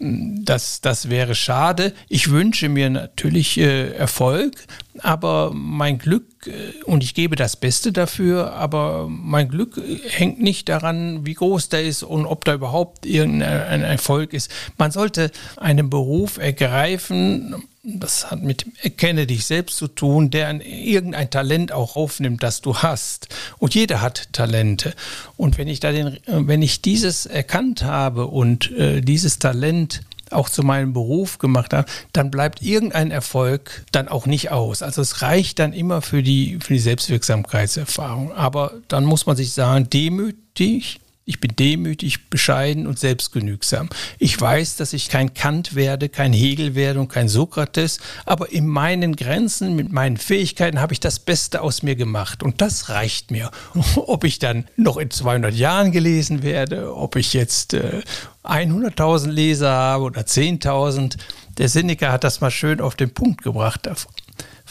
das, 0.01 0.81
das 0.81 1.09
wäre 1.09 1.35
schade. 1.35 1.93
Ich 2.09 2.31
wünsche 2.31 2.69
mir 2.69 2.89
natürlich 2.89 3.59
äh, 3.59 3.91
Erfolg, 3.91 4.55
aber 4.99 5.51
mein 5.53 5.99
Glück, 5.99 6.25
äh, 6.47 6.83
und 6.85 7.03
ich 7.03 7.13
gebe 7.13 7.35
das 7.35 7.55
Beste 7.55 7.91
dafür, 7.91 8.53
aber 8.53 9.07
mein 9.07 9.47
Glück 9.47 9.79
hängt 10.09 10.41
nicht 10.41 10.69
daran, 10.69 11.25
wie 11.25 11.35
groß 11.35 11.69
der 11.69 11.83
ist 11.83 12.01
und 12.01 12.25
ob 12.25 12.45
da 12.45 12.55
überhaupt 12.55 13.05
irgendein 13.05 13.83
Erfolg 13.83 14.33
ist. 14.33 14.51
Man 14.77 14.89
sollte 14.89 15.29
einen 15.57 15.91
Beruf 15.91 16.37
ergreifen, 16.37 17.63
das 17.83 18.29
hat 18.29 18.43
mit 18.43 18.65
Erkenne 18.83 19.25
dich 19.25 19.45
selbst 19.45 19.77
zu 19.77 19.87
tun, 19.87 20.29
der 20.29 20.63
irgendein 20.63 21.29
Talent 21.31 21.71
auch 21.71 21.95
aufnimmt, 21.95 22.43
das 22.43 22.61
du 22.61 22.77
hast. 22.77 23.29
Und 23.57 23.73
jeder 23.73 24.01
hat 24.01 24.31
Talente. 24.33 24.93
Und 25.35 25.57
wenn 25.57 25.67
ich 25.67 25.79
da 25.79 25.91
den, 25.91 26.19
wenn 26.27 26.61
ich 26.61 26.81
dieses 26.81 27.25
erkannt 27.25 27.83
habe 27.83 28.27
und 28.27 28.71
äh, 28.71 29.01
dieses 29.01 29.39
Talent 29.39 30.01
auch 30.29 30.47
zu 30.47 30.63
meinem 30.63 30.93
Beruf 30.93 31.39
gemacht 31.39 31.73
habe, 31.73 31.89
dann 32.13 32.31
bleibt 32.31 32.61
irgendein 32.61 33.11
Erfolg 33.11 33.83
dann 33.91 34.07
auch 34.07 34.27
nicht 34.27 34.51
aus. 34.51 34.81
Also 34.81 35.01
es 35.01 35.21
reicht 35.21 35.59
dann 35.59 35.73
immer 35.73 36.01
für 36.01 36.23
die, 36.23 36.59
für 36.61 36.73
die 36.73 36.79
Selbstwirksamkeitserfahrung. 36.79 38.31
Aber 38.31 38.73
dann 38.87 39.05
muss 39.05 39.25
man 39.25 39.35
sich 39.35 39.53
sagen, 39.53 39.89
demütig 39.89 40.99
ich 41.25 41.39
bin 41.39 41.55
demütig, 41.55 42.29
bescheiden 42.29 42.87
und 42.87 42.97
selbstgenügsam. 42.97 43.89
Ich 44.17 44.39
weiß, 44.39 44.75
dass 44.77 44.93
ich 44.93 45.07
kein 45.07 45.33
Kant 45.33 45.75
werde, 45.75 46.09
kein 46.09 46.33
Hegel 46.33 46.73
werde 46.73 46.99
und 46.99 47.09
kein 47.09 47.29
Sokrates, 47.29 47.99
aber 48.25 48.51
in 48.51 48.67
meinen 48.67 49.15
Grenzen, 49.15 49.75
mit 49.75 49.91
meinen 49.91 50.17
Fähigkeiten 50.17 50.81
habe 50.81 50.93
ich 50.93 50.99
das 50.99 51.19
Beste 51.19 51.61
aus 51.61 51.83
mir 51.83 51.95
gemacht 51.95 52.41
und 52.41 52.59
das 52.59 52.89
reicht 52.89 53.29
mir. 53.29 53.51
Ob 53.95 54.23
ich 54.23 54.39
dann 54.39 54.65
noch 54.75 54.97
in 54.97 55.11
200 55.11 55.53
Jahren 55.53 55.91
gelesen 55.91 56.43
werde, 56.43 56.95
ob 56.95 57.15
ich 57.15 57.33
jetzt 57.33 57.73
äh, 57.73 58.01
100.000 58.43 59.29
Leser 59.29 59.69
habe 59.69 60.05
oder 60.05 60.21
10.000, 60.21 61.17
der 61.57 61.69
Seneca 61.69 62.11
hat 62.11 62.23
das 62.23 62.41
mal 62.41 62.51
schön 62.51 62.81
auf 62.81 62.95
den 62.95 63.13
Punkt 63.13 63.43
gebracht 63.43 63.87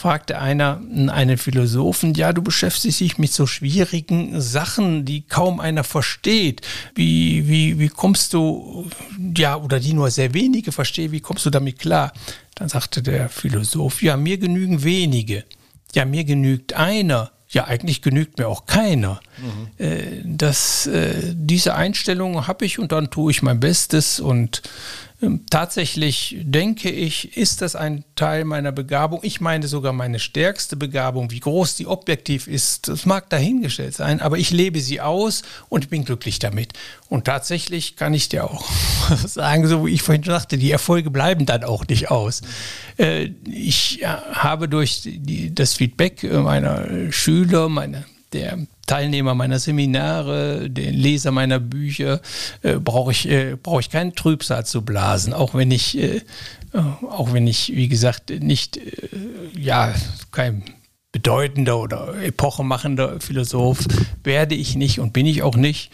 fragte 0.01 0.39
einer 0.39 0.81
einen 1.09 1.37
Philosophen, 1.37 2.15
ja, 2.15 2.33
du 2.33 2.41
beschäftigst 2.41 3.01
dich 3.01 3.19
mit 3.19 3.33
so 3.33 3.47
schwierigen 3.47 4.41
Sachen, 4.41 5.05
die 5.05 5.23
kaum 5.23 5.61
einer 5.61 5.85
versteht. 5.85 6.63
Wie, 6.95 7.47
wie, 7.49 7.79
wie 7.79 7.89
kommst 7.89 8.33
du, 8.33 8.89
ja, 9.37 9.57
oder 9.57 9.79
die 9.79 9.93
nur 9.93 10.11
sehr 10.11 10.33
wenige 10.33 10.73
verstehen, 10.73 11.13
wie 11.13 11.21
kommst 11.21 11.45
du 11.45 11.51
damit 11.51 11.79
klar? 11.79 12.13
Dann 12.55 12.71
sagte 12.71 13.03
der 13.03 13.29
Philosoph, 13.29 14.03
ja, 14.03 14.17
mir 14.17 14.39
genügen 14.39 14.83
wenige. 14.83 15.45
Ja, 15.95 16.07
mir 16.07 16.25
genügt 16.25 16.73
einer. 16.73 17.31
Ja, 17.51 17.65
eigentlich 17.65 18.01
genügt 18.01 18.39
mir 18.39 18.49
auch 18.49 18.65
keiner. 18.65 19.21
Mhm. 19.37 19.85
Äh, 19.85 20.23
das, 20.25 20.87
äh, 20.87 21.35
diese 21.35 21.75
Einstellung 21.75 22.47
habe 22.47 22.65
ich 22.65 22.79
und 22.79 22.93
dann 22.93 23.11
tue 23.11 23.33
ich 23.33 23.43
mein 23.43 23.61
Bestes 23.61 24.19
und 24.19 24.63
tatsächlich 25.51 26.37
denke 26.41 26.91
ich, 26.91 27.37
ist 27.37 27.61
das 27.61 27.77
ein 27.77 28.05
Teil 28.15 28.45
meiner 28.45 28.73
Begabung. 28.73 29.21
Ich 29.23 29.41
meine 29.41 29.69
sogar 29.69 29.93
meine 29.93 30.19
stärkste 30.19 30.77
Begabung. 30.77 31.31
Wie 31.31 31.41
groß 31.41 31.77
die 31.77 31.87
objektiv 31.87 32.47
ist, 32.47 32.89
das 32.89 33.05
mag 33.05 33.29
dahingestellt 33.29 33.95
sein, 33.95 34.21
aber 34.21 34.39
ich 34.39 34.51
lebe 34.51 34.81
sie 34.81 35.01
aus 35.01 35.43
und 35.69 35.91
bin 35.91 36.05
glücklich 36.05 36.39
damit. 36.39 36.73
Und 37.09 37.27
tatsächlich 37.27 37.97
kann 37.97 38.15
ich 38.15 38.31
dir 38.31 38.45
auch 38.45 38.71
sagen, 39.27 39.67
so 39.67 39.87
wie 39.87 39.91
ich 39.91 40.03
vorhin 40.03 40.25
sagte, 40.25 40.57
die 40.57 40.71
Erfolge 40.71 41.11
bleiben 41.11 41.45
dann 41.45 41.65
auch 41.65 41.87
nicht 41.87 42.11
aus. 42.11 42.41
Äh, 42.97 43.31
ich 43.47 44.03
habe 44.05 44.69
durch 44.69 45.07
das 45.51 45.75
Feedback 45.75 46.23
meiner 46.23 47.13
Schüler, 47.13 47.69
meine 47.69 48.05
der 48.33 48.59
Teilnehmer 48.87 49.35
meiner 49.35 49.59
Seminare, 49.59 50.69
den 50.71 50.95
Leser 50.95 51.31
meiner 51.31 51.61
Bücher, 51.61 52.21
äh, 52.63 52.75
brauche 52.75 53.13
ich, 53.13 53.29
äh, 53.29 53.57
brauche 53.61 53.81
ich 53.81 53.91
keinen 53.91 54.15
Trübsal 54.15 54.67
zu 54.67 54.83
blasen, 54.83 55.33
auch 55.33 55.55
wenn 55.55 55.71
ich, 55.71 55.99
äh, 55.99 56.17
äh 56.73 56.79
auch 57.09 57.33
wenn 57.33 57.47
ich, 57.47 57.75
wie 57.75 57.89
gesagt, 57.89 58.31
nicht, 58.31 58.77
äh, 58.77 59.09
ja, 59.57 59.95
kein 60.33 60.65
bedeutender 61.13 61.79
oder 61.79 62.15
epochemachender 62.23 63.21
Philosoph 63.21 63.81
werde 64.23 64.55
ich 64.55 64.77
nicht 64.77 65.01
und 65.01 65.13
bin 65.13 65.27
ich 65.27 65.43
auch 65.43 65.57
nicht. 65.57 65.91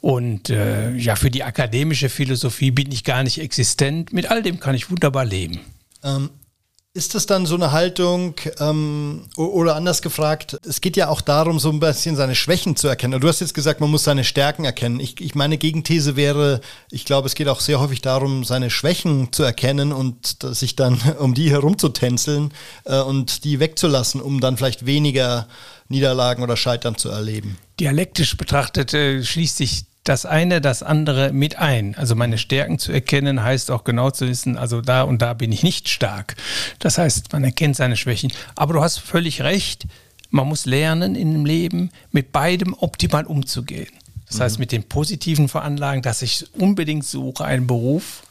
Und 0.00 0.50
äh, 0.50 0.94
ja, 0.96 1.16
für 1.16 1.30
die 1.30 1.44
akademische 1.44 2.08
Philosophie 2.08 2.70
bin 2.70 2.92
ich 2.92 3.04
gar 3.04 3.22
nicht 3.22 3.40
existent. 3.40 4.12
Mit 4.12 4.30
all 4.30 4.42
dem 4.42 4.60
kann 4.60 4.74
ich 4.74 4.90
wunderbar 4.90 5.24
leben. 5.24 5.60
Ähm, 6.04 6.30
ist 6.92 7.14
das 7.14 7.26
dann 7.26 7.46
so 7.46 7.54
eine 7.54 7.70
Haltung, 7.70 8.34
ähm, 8.58 9.28
oder 9.36 9.76
anders 9.76 10.02
gefragt, 10.02 10.58
es 10.66 10.80
geht 10.80 10.96
ja 10.96 11.08
auch 11.08 11.20
darum, 11.20 11.60
so 11.60 11.70
ein 11.70 11.78
bisschen 11.78 12.16
seine 12.16 12.34
Schwächen 12.34 12.74
zu 12.74 12.88
erkennen. 12.88 13.20
Du 13.20 13.28
hast 13.28 13.40
jetzt 13.40 13.54
gesagt, 13.54 13.80
man 13.80 13.90
muss 13.90 14.02
seine 14.02 14.24
Stärken 14.24 14.64
erkennen. 14.64 14.98
Ich, 14.98 15.20
ich 15.20 15.36
meine 15.36 15.56
Gegenthese 15.56 16.16
wäre, 16.16 16.60
ich 16.90 17.04
glaube, 17.04 17.26
es 17.26 17.36
geht 17.36 17.46
auch 17.46 17.60
sehr 17.60 17.78
häufig 17.78 18.00
darum, 18.00 18.42
seine 18.42 18.70
Schwächen 18.70 19.32
zu 19.32 19.44
erkennen 19.44 19.92
und 19.92 20.38
sich 20.42 20.74
dann 20.74 21.00
um 21.18 21.34
die 21.34 21.50
herumzutänzeln 21.50 22.52
äh, 22.84 23.00
und 23.00 23.44
die 23.44 23.60
wegzulassen, 23.60 24.20
um 24.20 24.40
dann 24.40 24.56
vielleicht 24.56 24.84
weniger 24.84 25.46
Niederlagen 25.88 26.42
oder 26.42 26.56
Scheitern 26.56 26.96
zu 26.96 27.08
erleben. 27.08 27.56
Dialektisch 27.78 28.36
betrachtet 28.36 28.94
äh, 28.94 29.22
schließt 29.22 29.56
sich 29.56 29.84
das 30.04 30.24
eine 30.24 30.60
das 30.60 30.82
andere 30.82 31.32
mit 31.32 31.58
ein. 31.58 31.94
Also 31.96 32.14
meine 32.14 32.38
Stärken 32.38 32.78
zu 32.78 32.92
erkennen 32.92 33.42
heißt 33.42 33.70
auch 33.70 33.84
genau 33.84 34.10
zu 34.10 34.26
wissen, 34.26 34.56
also 34.56 34.80
da 34.80 35.02
und 35.02 35.20
da 35.20 35.34
bin 35.34 35.52
ich 35.52 35.62
nicht 35.62 35.88
stark. 35.88 36.36
Das 36.78 36.98
heißt, 36.98 37.32
man 37.32 37.44
erkennt 37.44 37.76
seine 37.76 37.96
Schwächen. 37.96 38.32
Aber 38.56 38.74
du 38.74 38.80
hast 38.80 38.98
völlig 38.98 39.42
recht, 39.42 39.86
man 40.30 40.48
muss 40.48 40.64
lernen 40.64 41.14
in 41.14 41.32
dem 41.32 41.44
Leben, 41.44 41.90
mit 42.12 42.32
beidem 42.32 42.74
optimal 42.78 43.26
umzugehen. 43.26 43.92
Das 44.26 44.38
mhm. 44.38 44.42
heißt, 44.42 44.58
mit 44.58 44.72
den 44.72 44.84
positiven 44.84 45.48
Veranlagen, 45.48 46.02
dass 46.02 46.22
ich 46.22 46.46
unbedingt 46.54 47.04
suche, 47.04 47.44
einen 47.44 47.66
Beruf, 47.66 48.22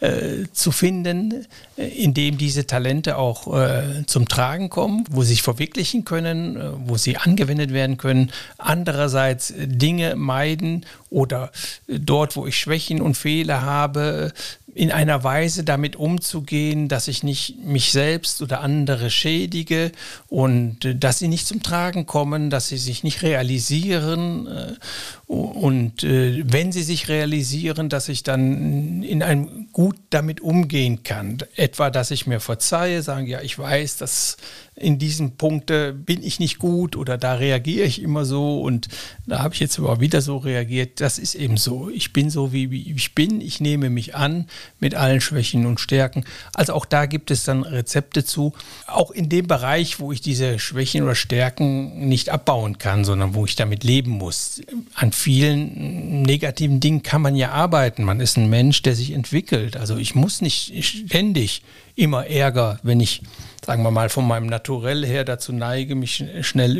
äh, 0.00 0.46
zu 0.52 0.70
finden, 0.70 1.44
äh, 1.76 1.88
in 1.88 2.14
dem 2.14 2.38
diese 2.38 2.68
Talente 2.68 3.16
auch 3.16 3.52
äh, 3.52 4.06
zum 4.06 4.28
Tragen 4.28 4.70
kommen, 4.70 5.04
wo 5.10 5.22
sie 5.22 5.30
sich 5.30 5.42
verwirklichen 5.42 6.04
können, 6.04 6.56
äh, 6.56 6.70
wo 6.84 6.96
sie 6.96 7.16
angewendet 7.16 7.72
werden 7.72 7.96
können. 7.96 8.30
Andererseits 8.58 9.52
Dinge 9.56 10.14
meiden 10.14 10.86
oder 11.10 11.50
dort, 11.86 12.36
wo 12.36 12.46
ich 12.46 12.58
Schwächen 12.58 13.00
und 13.00 13.16
Fehler 13.16 13.62
habe, 13.62 14.32
in 14.78 14.92
einer 14.92 15.24
Weise 15.24 15.64
damit 15.64 15.96
umzugehen, 15.96 16.86
dass 16.86 17.08
ich 17.08 17.24
nicht 17.24 17.56
mich 17.64 17.90
selbst 17.90 18.40
oder 18.42 18.60
andere 18.60 19.10
schädige 19.10 19.90
und 20.28 20.84
äh, 20.84 20.94
dass 20.94 21.18
sie 21.18 21.26
nicht 21.26 21.48
zum 21.48 21.64
Tragen 21.64 22.06
kommen, 22.06 22.48
dass 22.48 22.68
sie 22.68 22.76
sich 22.76 23.02
nicht 23.02 23.22
realisieren 23.22 24.46
äh, 24.46 24.74
und 25.26 26.04
äh, 26.04 26.44
wenn 26.46 26.70
sie 26.70 26.84
sich 26.84 27.08
realisieren, 27.08 27.88
dass 27.88 28.08
ich 28.08 28.22
dann 28.22 29.02
in 29.02 29.22
einem 29.22 29.68
gut 29.72 29.96
damit 30.10 30.40
umgehen 30.40 31.02
kann. 31.02 31.38
Etwa, 31.56 31.90
dass 31.90 32.12
ich 32.12 32.26
mir 32.26 32.38
verzeihe, 32.38 33.02
sagen, 33.02 33.26
ja, 33.26 33.40
ich 33.40 33.58
weiß, 33.58 33.96
dass 33.96 34.36
in 34.78 34.98
diesem 34.98 35.32
Punkte 35.32 35.92
bin 35.92 36.22
ich 36.22 36.40
nicht 36.40 36.58
gut 36.58 36.96
oder 36.96 37.18
da 37.18 37.34
reagiere 37.34 37.86
ich 37.86 38.00
immer 38.00 38.24
so 38.24 38.60
und 38.60 38.88
da 39.26 39.40
habe 39.40 39.54
ich 39.54 39.60
jetzt 39.60 39.78
aber 39.78 40.00
wieder 40.00 40.20
so 40.20 40.36
reagiert. 40.36 41.00
Das 41.00 41.18
ist 41.18 41.34
eben 41.34 41.56
so. 41.56 41.90
Ich 41.90 42.12
bin 42.12 42.30
so, 42.30 42.52
wie, 42.52 42.70
wie 42.70 42.92
ich 42.92 43.14
bin. 43.14 43.40
Ich 43.40 43.60
nehme 43.60 43.90
mich 43.90 44.14
an 44.14 44.46
mit 44.80 44.94
allen 44.94 45.20
Schwächen 45.20 45.66
und 45.66 45.80
Stärken. 45.80 46.24
Also 46.54 46.74
auch 46.74 46.84
da 46.84 47.06
gibt 47.06 47.30
es 47.30 47.44
dann 47.44 47.62
Rezepte 47.62 48.24
zu. 48.24 48.52
Auch 48.86 49.10
in 49.10 49.28
dem 49.28 49.46
Bereich, 49.46 50.00
wo 50.00 50.12
ich 50.12 50.20
diese 50.20 50.58
Schwächen 50.58 51.02
oder 51.02 51.14
Stärken 51.14 52.08
nicht 52.08 52.30
abbauen 52.30 52.78
kann, 52.78 53.04
sondern 53.04 53.34
wo 53.34 53.44
ich 53.44 53.56
damit 53.56 53.84
leben 53.84 54.12
muss. 54.12 54.62
An 54.94 55.12
vielen 55.12 56.22
negativen 56.22 56.80
Dingen 56.80 57.02
kann 57.02 57.22
man 57.22 57.36
ja 57.36 57.50
arbeiten. 57.50 58.04
Man 58.04 58.20
ist 58.20 58.36
ein 58.36 58.48
Mensch, 58.48 58.82
der 58.82 58.94
sich 58.94 59.12
entwickelt. 59.12 59.76
Also 59.76 59.96
ich 59.96 60.14
muss 60.14 60.40
nicht 60.40 60.84
ständig 60.84 61.62
immer 61.98 62.26
Ärger, 62.26 62.78
wenn 62.82 63.00
ich, 63.00 63.22
sagen 63.64 63.82
wir 63.82 63.90
mal, 63.90 64.08
von 64.08 64.26
meinem 64.26 64.46
Naturell 64.46 65.04
her 65.04 65.24
dazu 65.24 65.52
neige, 65.52 65.94
mich 65.94 66.24
schnell 66.42 66.76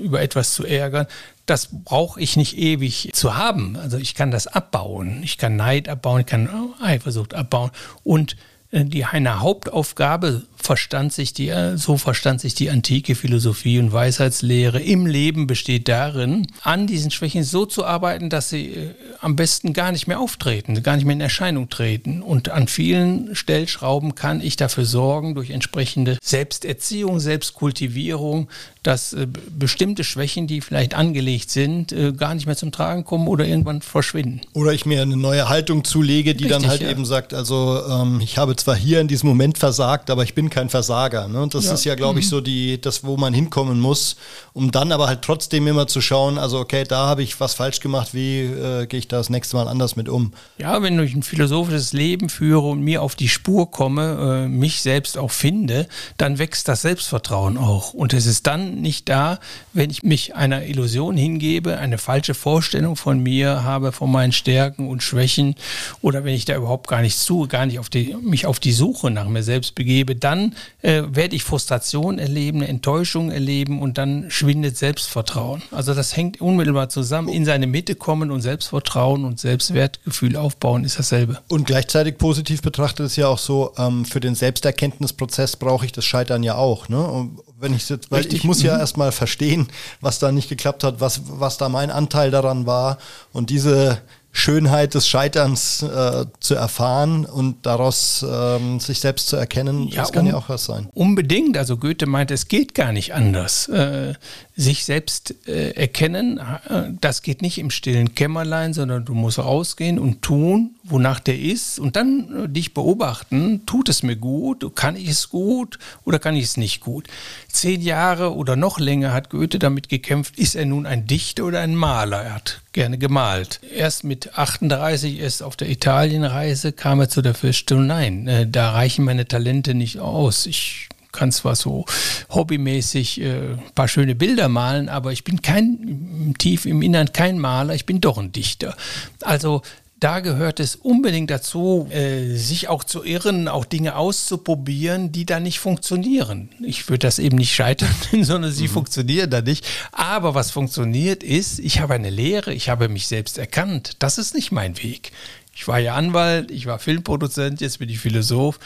über 0.00 0.20
etwas 0.20 0.54
zu 0.54 0.64
ärgern. 0.64 1.06
Das 1.46 1.68
brauche 1.84 2.20
ich 2.20 2.36
nicht 2.36 2.58
ewig 2.58 3.10
zu 3.12 3.36
haben. 3.36 3.76
Also 3.76 3.96
ich 3.98 4.14
kann 4.14 4.30
das 4.30 4.46
abbauen. 4.46 5.22
Ich 5.22 5.38
kann 5.38 5.56
Neid 5.56 5.88
abbauen, 5.88 6.20
ich 6.20 6.26
kann 6.26 6.48
Eifersucht 6.80 7.34
abbauen 7.34 7.70
und 8.02 8.36
die 8.84 9.04
eine 9.04 9.40
Hauptaufgabe 9.40 10.42
verstand 10.66 11.12
sich 11.12 11.32
die, 11.32 11.48
äh, 11.48 11.76
so 11.78 11.96
verstand 11.96 12.40
sich 12.40 12.54
die 12.54 12.70
antike 12.70 13.14
Philosophie 13.14 13.78
und 13.78 13.92
Weisheitslehre 13.92 14.80
im 14.80 15.06
Leben 15.06 15.46
besteht 15.46 15.88
darin, 15.88 16.48
an 16.62 16.86
diesen 16.86 17.10
Schwächen 17.12 17.44
so 17.44 17.66
zu 17.66 17.84
arbeiten, 17.84 18.28
dass 18.30 18.50
sie 18.50 18.66
äh, 18.66 18.94
am 19.20 19.36
besten 19.36 19.72
gar 19.72 19.92
nicht 19.92 20.08
mehr 20.08 20.18
auftreten, 20.18 20.82
gar 20.82 20.96
nicht 20.96 21.04
mehr 21.04 21.14
in 21.14 21.20
Erscheinung 21.20 21.68
treten. 21.68 22.20
Und 22.20 22.48
an 22.48 22.66
vielen 22.66 23.36
Stellschrauben 23.36 24.16
kann 24.16 24.40
ich 24.40 24.56
dafür 24.56 24.84
sorgen, 24.84 25.34
durch 25.34 25.50
entsprechende 25.50 26.18
Selbsterziehung, 26.20 27.20
Selbstkultivierung, 27.20 28.48
dass 28.86 29.12
äh, 29.12 29.26
bestimmte 29.50 30.04
Schwächen, 30.04 30.46
die 30.46 30.60
vielleicht 30.60 30.94
angelegt 30.94 31.50
sind, 31.50 31.90
äh, 31.92 32.12
gar 32.12 32.34
nicht 32.34 32.46
mehr 32.46 32.56
zum 32.56 32.70
Tragen 32.70 33.04
kommen 33.04 33.26
oder 33.26 33.44
irgendwann 33.44 33.82
verschwinden. 33.82 34.42
Oder 34.52 34.72
ich 34.72 34.86
mir 34.86 35.02
eine 35.02 35.16
neue 35.16 35.48
Haltung 35.48 35.82
zulege, 35.82 36.34
die 36.34 36.44
Richtig, 36.44 36.60
dann 36.60 36.70
halt 36.70 36.82
ja. 36.82 36.90
eben 36.90 37.04
sagt, 37.04 37.34
also 37.34 37.82
ähm, 37.88 38.20
ich 38.20 38.38
habe 38.38 38.54
zwar 38.54 38.76
hier 38.76 39.00
in 39.00 39.08
diesem 39.08 39.28
Moment 39.28 39.58
versagt, 39.58 40.08
aber 40.08 40.22
ich 40.22 40.34
bin 40.34 40.50
kein 40.50 40.68
Versager. 40.68 41.26
Ne? 41.26 41.42
Und 41.42 41.54
das 41.54 41.66
ja. 41.66 41.74
ist 41.74 41.84
ja, 41.84 41.96
glaube 41.96 42.20
ich, 42.20 42.26
mhm. 42.26 42.30
so 42.30 42.40
die, 42.40 42.80
das, 42.80 43.02
wo 43.02 43.16
man 43.16 43.34
hinkommen 43.34 43.80
muss, 43.80 44.16
um 44.52 44.70
dann 44.70 44.92
aber 44.92 45.08
halt 45.08 45.22
trotzdem 45.22 45.66
immer 45.66 45.88
zu 45.88 46.00
schauen, 46.00 46.38
also 46.38 46.60
okay, 46.60 46.84
da 46.84 47.06
habe 47.06 47.24
ich 47.24 47.40
was 47.40 47.54
falsch 47.54 47.80
gemacht, 47.80 48.14
wie 48.14 48.42
äh, 48.42 48.86
gehe 48.86 49.00
ich 49.00 49.08
da 49.08 49.16
das 49.16 49.30
nächste 49.30 49.56
Mal 49.56 49.66
anders 49.66 49.96
mit 49.96 50.08
um? 50.08 50.32
Ja, 50.58 50.80
wenn 50.82 50.98
ich 51.00 51.14
ein 51.14 51.24
philosophisches 51.24 51.92
Leben 51.92 52.28
führe 52.28 52.68
und 52.68 52.82
mir 52.82 53.02
auf 53.02 53.16
die 53.16 53.28
Spur 53.28 53.70
komme, 53.70 54.44
äh, 54.44 54.48
mich 54.48 54.80
selbst 54.80 55.18
auch 55.18 55.32
finde, 55.32 55.88
dann 56.18 56.38
wächst 56.38 56.68
das 56.68 56.82
Selbstvertrauen 56.82 57.58
auch. 57.58 57.92
Und 57.92 58.12
es 58.12 58.26
ist 58.26 58.46
dann 58.46 58.75
nicht 58.80 59.08
da, 59.08 59.38
wenn 59.72 59.90
ich 59.90 60.02
mich 60.02 60.34
einer 60.34 60.64
Illusion 60.64 61.16
hingebe, 61.16 61.78
eine 61.78 61.98
falsche 61.98 62.34
Vorstellung 62.34 62.96
von 62.96 63.18
mir 63.20 63.64
habe, 63.64 63.92
von 63.92 64.10
meinen 64.10 64.32
Stärken 64.32 64.88
und 64.88 65.02
Schwächen 65.02 65.54
oder 66.02 66.24
wenn 66.24 66.34
ich 66.34 66.44
da 66.44 66.56
überhaupt 66.56 66.88
gar 66.88 67.02
nicht 67.02 67.18
zu, 67.18 67.46
gar 67.48 67.66
nicht 67.66 67.78
auf 67.78 67.88
die, 67.88 68.16
mich 68.20 68.46
auf 68.46 68.60
die 68.60 68.72
Suche 68.72 69.10
nach 69.10 69.28
mir 69.28 69.42
selbst 69.42 69.74
begebe, 69.74 70.16
dann 70.16 70.54
äh, 70.82 71.02
werde 71.08 71.36
ich 71.36 71.44
Frustration 71.44 72.18
erleben, 72.18 72.58
eine 72.58 72.68
Enttäuschung 72.68 73.30
erleben 73.30 73.80
und 73.80 73.98
dann 73.98 74.26
schwindet 74.28 74.76
Selbstvertrauen. 74.76 75.62
Also 75.70 75.94
das 75.94 76.16
hängt 76.16 76.40
unmittelbar 76.40 76.88
zusammen. 76.88 77.28
In 77.28 77.44
seine 77.44 77.66
Mitte 77.66 77.94
kommen 77.94 78.30
und 78.30 78.42
Selbstvertrauen 78.42 79.24
und 79.24 79.40
Selbstwertgefühl 79.40 80.36
aufbauen 80.36 80.84
ist 80.84 80.98
dasselbe. 80.98 81.38
Und 81.48 81.66
gleichzeitig 81.66 82.18
positiv 82.18 82.62
betrachtet 82.62 83.06
ist 83.06 83.16
ja 83.16 83.28
auch 83.28 83.38
so, 83.38 83.72
ähm, 83.78 84.04
für 84.04 84.20
den 84.20 84.34
Selbsterkenntnisprozess 84.34 85.56
brauche 85.56 85.86
ich 85.86 85.92
das 85.92 86.04
Scheitern 86.04 86.42
ja 86.42 86.56
auch. 86.56 86.88
Ne? 86.88 87.02
Und 87.04 87.38
wenn 87.58 87.74
ich 87.74 87.88
jetzt, 87.88 88.10
weil 88.10 88.20
Richtig. 88.20 88.40
ich 88.40 88.44
muss 88.44 88.62
ja 88.66 88.74
mhm. 88.74 88.80
erstmal 88.80 89.12
verstehen, 89.12 89.68
was 90.00 90.18
da 90.18 90.32
nicht 90.32 90.48
geklappt 90.48 90.84
hat, 90.84 91.00
was, 91.00 91.22
was 91.26 91.58
da 91.58 91.68
mein 91.68 91.90
Anteil 91.90 92.30
daran 92.30 92.66
war. 92.66 92.98
Und 93.32 93.50
diese 93.50 94.02
Schönheit 94.36 94.94
des 94.94 95.08
Scheiterns 95.08 95.82
äh, 95.82 96.26
zu 96.40 96.54
erfahren 96.54 97.24
und 97.24 97.64
daraus 97.64 98.24
ähm, 98.28 98.80
sich 98.80 99.00
selbst 99.00 99.28
zu 99.28 99.36
erkennen, 99.36 99.88
ja, 99.88 100.02
das 100.02 100.12
kann 100.12 100.26
um, 100.26 100.32
ja 100.32 100.36
auch 100.36 100.50
was 100.50 100.66
sein. 100.66 100.88
Unbedingt. 100.92 101.56
Also 101.56 101.78
Goethe 101.78 102.06
meint, 102.06 102.30
es 102.30 102.48
geht 102.48 102.74
gar 102.74 102.92
nicht 102.92 103.14
anders. 103.14 103.66
Äh, 103.68 104.12
sich 104.54 104.84
selbst 104.84 105.34
äh, 105.48 105.70
erkennen, 105.70 106.38
äh, 106.68 106.90
das 107.00 107.22
geht 107.22 107.40
nicht 107.40 107.56
im 107.56 107.70
stillen 107.70 108.14
Kämmerlein, 108.14 108.74
sondern 108.74 109.06
du 109.06 109.14
musst 109.14 109.38
rausgehen 109.38 109.98
und 109.98 110.20
tun, 110.20 110.75
wonach 110.88 111.20
der 111.20 111.38
ist 111.38 111.78
und 111.78 111.96
dann 111.96 112.44
äh, 112.44 112.48
dich 112.48 112.74
beobachten, 112.74 113.66
tut 113.66 113.88
es 113.88 114.02
mir 114.02 114.16
gut, 114.16 114.74
kann 114.74 114.96
ich 114.96 115.08
es 115.08 115.28
gut 115.28 115.78
oder 116.04 116.18
kann 116.18 116.36
ich 116.36 116.44
es 116.44 116.56
nicht 116.56 116.80
gut. 116.80 117.08
Zehn 117.48 117.80
Jahre 117.80 118.34
oder 118.34 118.56
noch 118.56 118.78
länger 118.78 119.12
hat 119.12 119.30
Goethe 119.30 119.58
damit 119.58 119.88
gekämpft, 119.88 120.38
ist 120.38 120.54
er 120.54 120.66
nun 120.66 120.86
ein 120.86 121.06
Dichter 121.06 121.44
oder 121.44 121.60
ein 121.60 121.74
Maler? 121.74 122.22
Er 122.22 122.34
hat 122.34 122.60
gerne 122.72 122.98
gemalt. 122.98 123.60
Erst 123.74 124.04
mit 124.04 124.38
38, 124.38 125.18
erst 125.20 125.42
auf 125.42 125.56
der 125.56 125.70
Italienreise, 125.70 126.72
kam 126.72 127.00
er 127.00 127.08
zu 127.08 127.22
der 127.22 127.34
Feststellung, 127.34 127.86
nein, 127.86 128.28
äh, 128.28 128.46
da 128.48 128.72
reichen 128.72 129.04
meine 129.04 129.26
Talente 129.26 129.74
nicht 129.74 129.98
aus. 129.98 130.46
Ich 130.46 130.88
kann 131.16 131.32
zwar 131.32 131.56
so 131.56 131.86
hobbymäßig 132.30 133.20
äh, 133.20 133.52
ein 133.54 133.62
paar 133.74 133.88
schöne 133.88 134.14
Bilder 134.14 134.48
malen, 134.48 134.88
aber 134.88 135.12
ich 135.12 135.24
bin 135.24 135.42
kein, 135.42 136.34
tief 136.38 136.66
im 136.66 136.82
Innern 136.82 137.12
kein 137.12 137.38
Maler, 137.38 137.74
ich 137.74 137.86
bin 137.86 138.00
doch 138.00 138.18
ein 138.18 138.32
Dichter. 138.32 138.76
Also 139.22 139.62
da 140.06 140.20
gehört 140.20 140.60
es 140.60 140.76
unbedingt 140.76 141.32
dazu, 141.32 141.88
äh, 141.90 142.36
sich 142.36 142.68
auch 142.68 142.84
zu 142.84 143.02
irren, 143.02 143.48
auch 143.48 143.64
Dinge 143.64 143.96
auszuprobieren, 143.96 145.10
die 145.10 145.26
da 145.26 145.40
nicht 145.40 145.58
funktionieren. 145.58 146.48
Ich 146.64 146.88
würde 146.88 147.08
das 147.08 147.18
eben 147.18 147.36
nicht 147.36 147.52
scheitern, 147.52 147.92
sondern 148.22 148.52
sie 148.52 148.68
mhm. 148.68 148.72
funktionieren 148.72 149.30
da 149.30 149.40
nicht. 149.40 149.66
Aber 149.90 150.36
was 150.36 150.52
funktioniert 150.52 151.24
ist, 151.24 151.58
ich 151.58 151.80
habe 151.80 151.94
eine 151.94 152.10
Lehre, 152.10 152.54
ich 152.54 152.68
habe 152.68 152.88
mich 152.88 153.08
selbst 153.08 153.36
erkannt. 153.36 153.96
Das 153.98 154.16
ist 154.16 154.32
nicht 154.32 154.52
mein 154.52 154.80
Weg. 154.80 155.10
Ich 155.52 155.66
war 155.66 155.80
ja 155.80 155.96
Anwalt, 155.96 156.52
ich 156.52 156.66
war 156.66 156.78
Filmproduzent, 156.78 157.60
jetzt 157.60 157.80
bin 157.80 157.88
ich 157.88 157.98
Philosoph. 157.98 158.60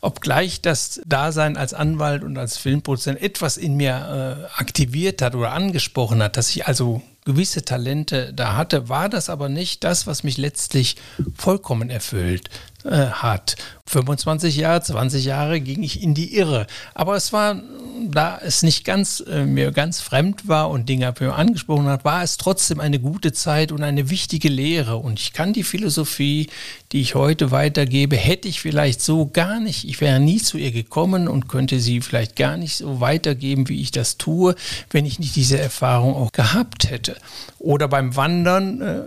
Obgleich 0.00 0.62
das 0.62 1.02
Dasein 1.04 1.58
als 1.58 1.74
Anwalt 1.74 2.24
und 2.24 2.38
als 2.38 2.56
Filmproduzent 2.56 3.20
etwas 3.20 3.58
in 3.58 3.74
mir 3.74 4.46
äh, 4.48 4.58
aktiviert 4.58 5.20
hat 5.20 5.34
oder 5.34 5.52
angesprochen 5.52 6.22
hat, 6.22 6.38
dass 6.38 6.48
ich 6.48 6.66
also 6.66 7.02
gewisse 7.26 7.64
Talente 7.64 8.32
da 8.32 8.56
hatte, 8.56 8.88
war 8.88 9.10
das 9.10 9.28
aber 9.28 9.50
nicht 9.50 9.84
das, 9.84 10.06
was 10.06 10.24
mich 10.24 10.38
letztlich 10.38 10.96
vollkommen 11.36 11.90
erfüllt 11.90 12.48
äh, 12.86 13.08
hat. 13.08 13.56
25 13.88 14.56
Jahre, 14.56 14.82
20 14.82 15.24
Jahre 15.24 15.60
ging 15.60 15.82
ich 15.82 16.02
in 16.02 16.14
die 16.14 16.36
Irre. 16.36 16.66
Aber 16.94 17.14
es 17.16 17.32
war, 17.32 17.60
da 18.08 18.38
es 18.42 18.62
nicht 18.62 18.84
ganz 18.84 19.22
äh, 19.28 19.44
mir 19.44 19.70
ganz 19.70 20.00
fremd 20.00 20.48
war 20.48 20.70
und 20.70 20.88
Dinge 20.88 21.12
mir 21.18 21.34
angesprochen 21.34 21.86
hat, 21.86 22.04
war 22.04 22.22
es 22.22 22.36
trotzdem 22.36 22.80
eine 22.80 22.98
gute 22.98 23.32
Zeit 23.32 23.70
und 23.70 23.82
eine 23.82 24.10
wichtige 24.10 24.48
Lehre. 24.48 24.96
Und 24.96 25.20
ich 25.20 25.32
kann 25.32 25.52
die 25.52 25.62
Philosophie, 25.62 26.48
die 26.92 27.00
ich 27.00 27.14
heute 27.14 27.50
weitergebe, 27.50 28.16
hätte 28.16 28.48
ich 28.48 28.60
vielleicht 28.60 29.00
so 29.00 29.26
gar 29.26 29.60
nicht, 29.60 29.88
ich 29.88 30.00
wäre 30.00 30.20
nie 30.20 30.38
zu 30.38 30.58
ihr 30.58 30.72
gekommen 30.72 31.28
und 31.28 31.48
könnte 31.48 31.80
sie 31.80 32.00
vielleicht 32.00 32.36
gar 32.36 32.56
nicht 32.56 32.76
so 32.76 33.00
weitergeben, 33.00 33.68
wie 33.68 33.80
ich 33.80 33.90
das 33.90 34.16
tue, 34.16 34.54
wenn 34.90 35.06
ich 35.06 35.18
nicht 35.18 35.36
diese 35.36 35.58
Erfahrung 35.58 36.14
auch 36.14 36.32
gehabt 36.32 36.90
hätte. 36.90 37.15
Oder 37.58 37.88
beim 37.88 38.16
Wandern 38.16 38.80
äh, 38.80 39.02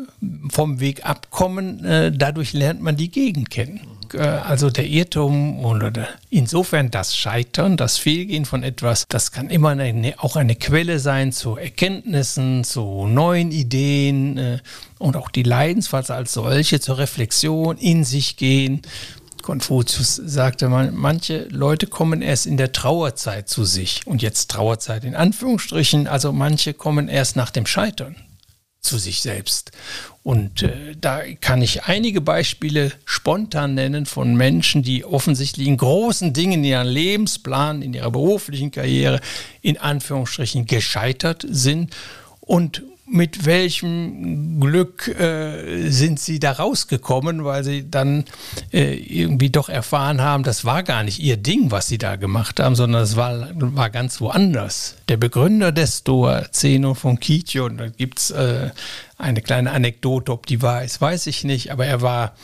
vom 0.52 0.80
Weg 0.80 1.06
abkommen, 1.06 1.84
äh, 1.86 2.12
dadurch 2.12 2.54
lernt 2.54 2.82
man 2.82 2.95
die 2.98 3.10
Gegend 3.10 3.50
kennen. 3.50 3.82
Äh, 4.13 4.19
also 4.19 4.69
der 4.69 4.88
Irrtum 4.88 5.65
oder 5.65 6.08
insofern 6.30 6.91
das 6.91 7.15
Scheitern, 7.15 7.78
das 7.78 7.98
Fehlgehen 7.98 8.45
von 8.45 8.63
etwas, 8.63 9.06
das 9.08 9.32
kann 9.32 9.50
immer 9.50 9.69
eine, 9.69 10.13
auch 10.17 10.36
eine 10.36 10.56
Quelle 10.56 11.00
sein 11.00 11.32
zu 11.32 11.58
Erkenntnissen, 11.58 12.63
zu 12.63 13.06
neuen 13.08 13.52
Ideen 13.52 14.60
und 14.98 15.15
auch 15.15 15.30
die 15.30 15.43
Leidensphase 15.43 16.13
als 16.13 16.34
solche 16.34 16.80
zur 16.80 16.98
Reflexion 16.98 17.78
in 17.78 18.04
sich 18.04 18.36
gehen 18.36 18.82
Konfuzius 19.43 20.15
sagte, 20.15 20.69
man, 20.69 20.95
manche 20.95 21.47
Leute 21.49 21.88
kommen 21.88 22.21
erst 22.21 22.45
in 22.45 22.58
der 22.58 22.71
Trauerzeit 22.71 23.49
zu 23.49 23.65
sich. 23.65 24.02
Und 24.06 24.21
jetzt 24.21 24.52
Trauerzeit 24.52 25.04
in 25.04 25.15
Anführungsstrichen. 25.15 26.08
Also 26.08 26.32
manche 26.32 26.73
kommen 26.73 27.10
erst 27.10 27.36
nach 27.36 27.52
dem 27.52 27.65
Scheitern 27.65 28.15
zu 28.82 28.97
sich 28.97 29.21
selbst. 29.21 29.71
Und 30.23 30.63
äh, 30.63 30.95
da 30.99 31.21
kann 31.41 31.62
ich 31.62 31.84
einige 31.84 32.21
Beispiele 32.21 32.91
spontan 33.06 33.73
nennen 33.73 34.06
von 34.06 34.36
Menschen, 34.36 34.84
die 34.84 35.04
offensichtlich 35.04 35.67
in 35.67 35.78
großen 35.78 36.34
Dingen 36.34 36.60
in 36.60 36.63
ihrem 36.63 36.88
Lebensplan, 36.88 37.82
in 37.82 37.93
ihrer 37.93 38.12
beruflichen 38.12 38.71
Karriere 38.71 39.19
in 39.62 39.78
Anführungsstrichen 39.78 40.65
gescheitert 40.65 41.45
sind 41.49 41.93
und 42.49 42.81
mit 43.05 43.45
welchem 43.45 44.59
Glück 44.59 45.07
äh, 45.07 45.89
sind 45.89 46.19
sie 46.19 46.39
da 46.39 46.53
rausgekommen, 46.53 47.43
weil 47.43 47.63
sie 47.63 47.89
dann 47.89 48.25
äh, 48.73 48.95
irgendwie 48.95 49.51
doch 49.51 49.69
erfahren 49.69 50.21
haben, 50.21 50.41
das 50.41 50.65
war 50.65 50.81
gar 50.81 51.03
nicht 51.03 51.19
ihr 51.19 51.38
Ding, 51.38 51.69
was 51.69 51.88
sie 51.88 51.99
da 51.99 52.15
gemacht 52.15 52.59
haben, 52.59 52.75
sondern 52.75 53.03
es 53.03 53.15
war, 53.15 53.49
war 53.53 53.91
ganz 53.91 54.19
woanders. 54.19 54.95
Der 55.09 55.17
Begründer 55.17 55.71
des 55.71 55.99
Stoa, 55.99 56.51
Zeno 56.51 56.95
von 56.95 57.19
Kition, 57.19 57.77
da 57.77 57.88
gibt 57.89 58.19
es 58.19 58.31
äh, 58.31 58.71
eine 59.17 59.41
kleine 59.41 59.71
Anekdote, 59.71 60.31
ob 60.31 60.47
die 60.47 60.63
wahr 60.63 60.83
ist, 60.83 61.01
weiß 61.01 61.27
ich 61.27 61.43
nicht, 61.43 61.71
aber 61.71 61.85
er 61.85 62.01
war 62.01 62.35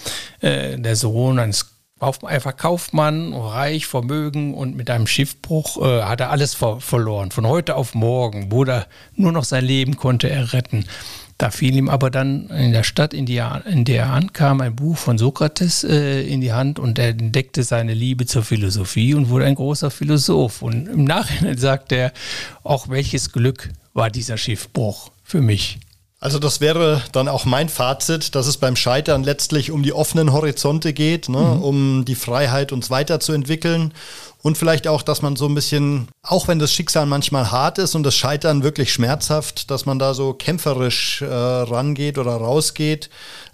äh, 0.42 0.78
der 0.78 0.96
Sohn 0.96 1.40
eines 1.40 1.75
einfach 2.02 2.58
Kaufmann, 2.58 3.34
reich, 3.34 3.86
Vermögen 3.86 4.54
und 4.54 4.76
mit 4.76 4.90
einem 4.90 5.08
Schiffbruch 5.08 5.82
äh, 5.82 6.02
hat 6.02 6.20
er 6.20 6.30
alles 6.30 6.54
ver 6.54 6.82
verloren. 6.82 7.32
Von 7.32 7.48
heute 7.48 7.76
auf 7.78 7.96
morgen, 7.96 8.52
wo 8.52 8.66
er 8.66 8.88
nur 9.16 9.32
noch 9.32 9.46
sein 9.46 9.64
Leben 9.64 9.96
konnte 9.96 10.30
er 10.30 10.52
retten. 10.52 10.86
Da 11.38 11.52
fiel 11.52 11.74
ihm 11.74 11.88
aber 11.88 12.10
dann 12.12 12.50
in 12.50 12.74
der 12.74 12.84
Stadt, 12.84 13.14
in, 13.14 13.26
die, 13.26 13.42
in 13.66 13.86
der 13.86 14.04
er 14.04 14.10
ankam, 14.12 14.60
ein 14.60 14.76
Buch 14.76 14.98
von 14.98 15.18
Sokrates 15.18 15.86
äh, 15.86 16.22
in 16.22 16.42
die 16.42 16.52
Hand 16.52 16.80
und 16.80 17.00
er 17.00 17.10
entdeckte 17.10 17.64
seine 17.64 17.94
Liebe 17.94 18.26
zur 18.26 18.44
Philosophie 18.44 19.14
und 19.14 19.30
wurde 19.30 19.46
ein 19.46 19.56
großer 19.56 19.90
Philosoph. 19.90 20.62
Und 20.62 20.88
im 20.88 21.06
Nachhinein 21.06 21.58
sagt 21.58 21.94
er, 21.94 22.12
auch 22.64 22.90
welches 22.90 23.32
Glück 23.32 23.70
war 23.94 24.10
dieser 24.10 24.38
Schiffbruch 24.38 25.12
für 25.24 25.40
mich. 25.40 25.80
Also 26.26 26.40
das 26.40 26.60
wäre 26.60 27.04
dann 27.12 27.28
auch 27.28 27.46
mein 27.46 27.70
Fazit, 27.70 28.34
dass 28.34 28.48
es 28.48 28.58
beim 28.58 28.76
Scheitern 28.76 29.24
letztlich 29.24 29.70
um 29.70 29.84
die 29.84 29.94
offenen 29.94 30.34
Horizonte 30.34 30.92
geht, 30.92 31.30
ne, 31.30 31.38
mhm. 31.38 31.62
um 31.62 32.04
die 32.04 32.16
Freiheit, 32.16 32.72
uns 32.72 32.90
weiterzuentwickeln 32.90 33.94
und 34.42 34.58
vielleicht 34.58 34.88
auch, 34.88 35.04
dass 35.04 35.22
man 35.22 35.36
so 35.36 35.48
ein 35.48 35.54
bisschen, 35.54 36.08
auch 36.24 36.48
wenn 36.48 36.58
das 36.58 36.72
Schicksal 36.72 37.06
manchmal 37.06 37.52
hart 37.52 37.78
ist 37.78 37.94
und 37.94 38.02
das 38.02 38.16
Scheitern 38.16 38.64
wirklich 38.64 38.92
schmerzhaft, 38.92 39.70
dass 39.70 39.86
man 39.86 40.00
da 40.00 40.16
so 40.16 40.34
kämpferisch 40.34 41.22
äh, 41.22 41.26
rangeht 41.28 42.18
oder 42.18 42.32
rausgeht. 42.32 43.12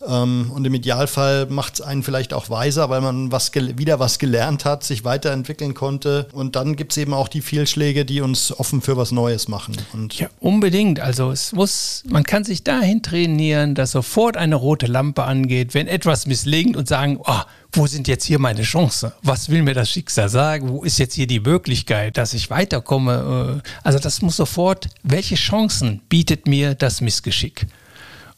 Ähm, 0.07 0.51
und 0.53 0.65
im 0.65 0.73
Idealfall 0.73 1.45
macht 1.47 1.75
es 1.75 1.81
einen 1.81 2.03
vielleicht 2.03 2.33
auch 2.33 2.49
weiser, 2.49 2.89
weil 2.89 3.01
man 3.01 3.31
was 3.31 3.51
wieder 3.53 3.99
was 3.99 4.19
gelernt 4.19 4.65
hat, 4.65 4.83
sich 4.83 5.03
weiterentwickeln 5.03 5.73
konnte. 5.73 6.27
Und 6.33 6.55
dann 6.55 6.75
gibt 6.75 6.91
es 6.93 6.97
eben 6.97 7.13
auch 7.13 7.27
die 7.27 7.41
Fehlschläge, 7.41 8.05
die 8.05 8.21
uns 8.21 8.57
offen 8.57 8.81
für 8.81 8.97
was 8.97 9.11
Neues 9.11 9.47
machen. 9.47 9.77
Und 9.93 10.19
ja, 10.19 10.29
unbedingt. 10.39 10.99
Also 10.99 11.31
es 11.31 11.51
muss, 11.51 12.03
man 12.07 12.23
kann 12.23 12.43
sich 12.43 12.63
dahin 12.63 13.01
trainieren, 13.03 13.75
dass 13.75 13.91
sofort 13.91 14.37
eine 14.37 14.55
rote 14.55 14.87
Lampe 14.87 15.23
angeht, 15.23 15.73
wenn 15.73 15.87
etwas 15.87 16.25
misslingt 16.25 16.75
und 16.77 16.87
sagen, 16.87 17.19
oh, 17.23 17.41
wo 17.73 17.87
sind 17.87 18.07
jetzt 18.07 18.25
hier 18.25 18.39
meine 18.39 18.63
Chancen? 18.63 19.11
Was 19.23 19.49
will 19.49 19.61
mir 19.61 19.73
das 19.73 19.89
Schicksal 19.89 20.29
sagen? 20.29 20.69
Wo 20.69 20.83
ist 20.83 20.99
jetzt 20.99 21.13
hier 21.13 21.27
die 21.27 21.39
Möglichkeit, 21.39 22.17
dass 22.17 22.33
ich 22.33 22.49
weiterkomme? 22.49 23.61
Äh, 23.63 23.69
also 23.83 23.99
das 23.99 24.21
muss 24.21 24.35
sofort, 24.35 24.89
welche 25.03 25.35
Chancen 25.35 26.01
bietet 26.09 26.47
mir 26.47 26.75
das 26.75 27.01
Missgeschick? 27.01 27.67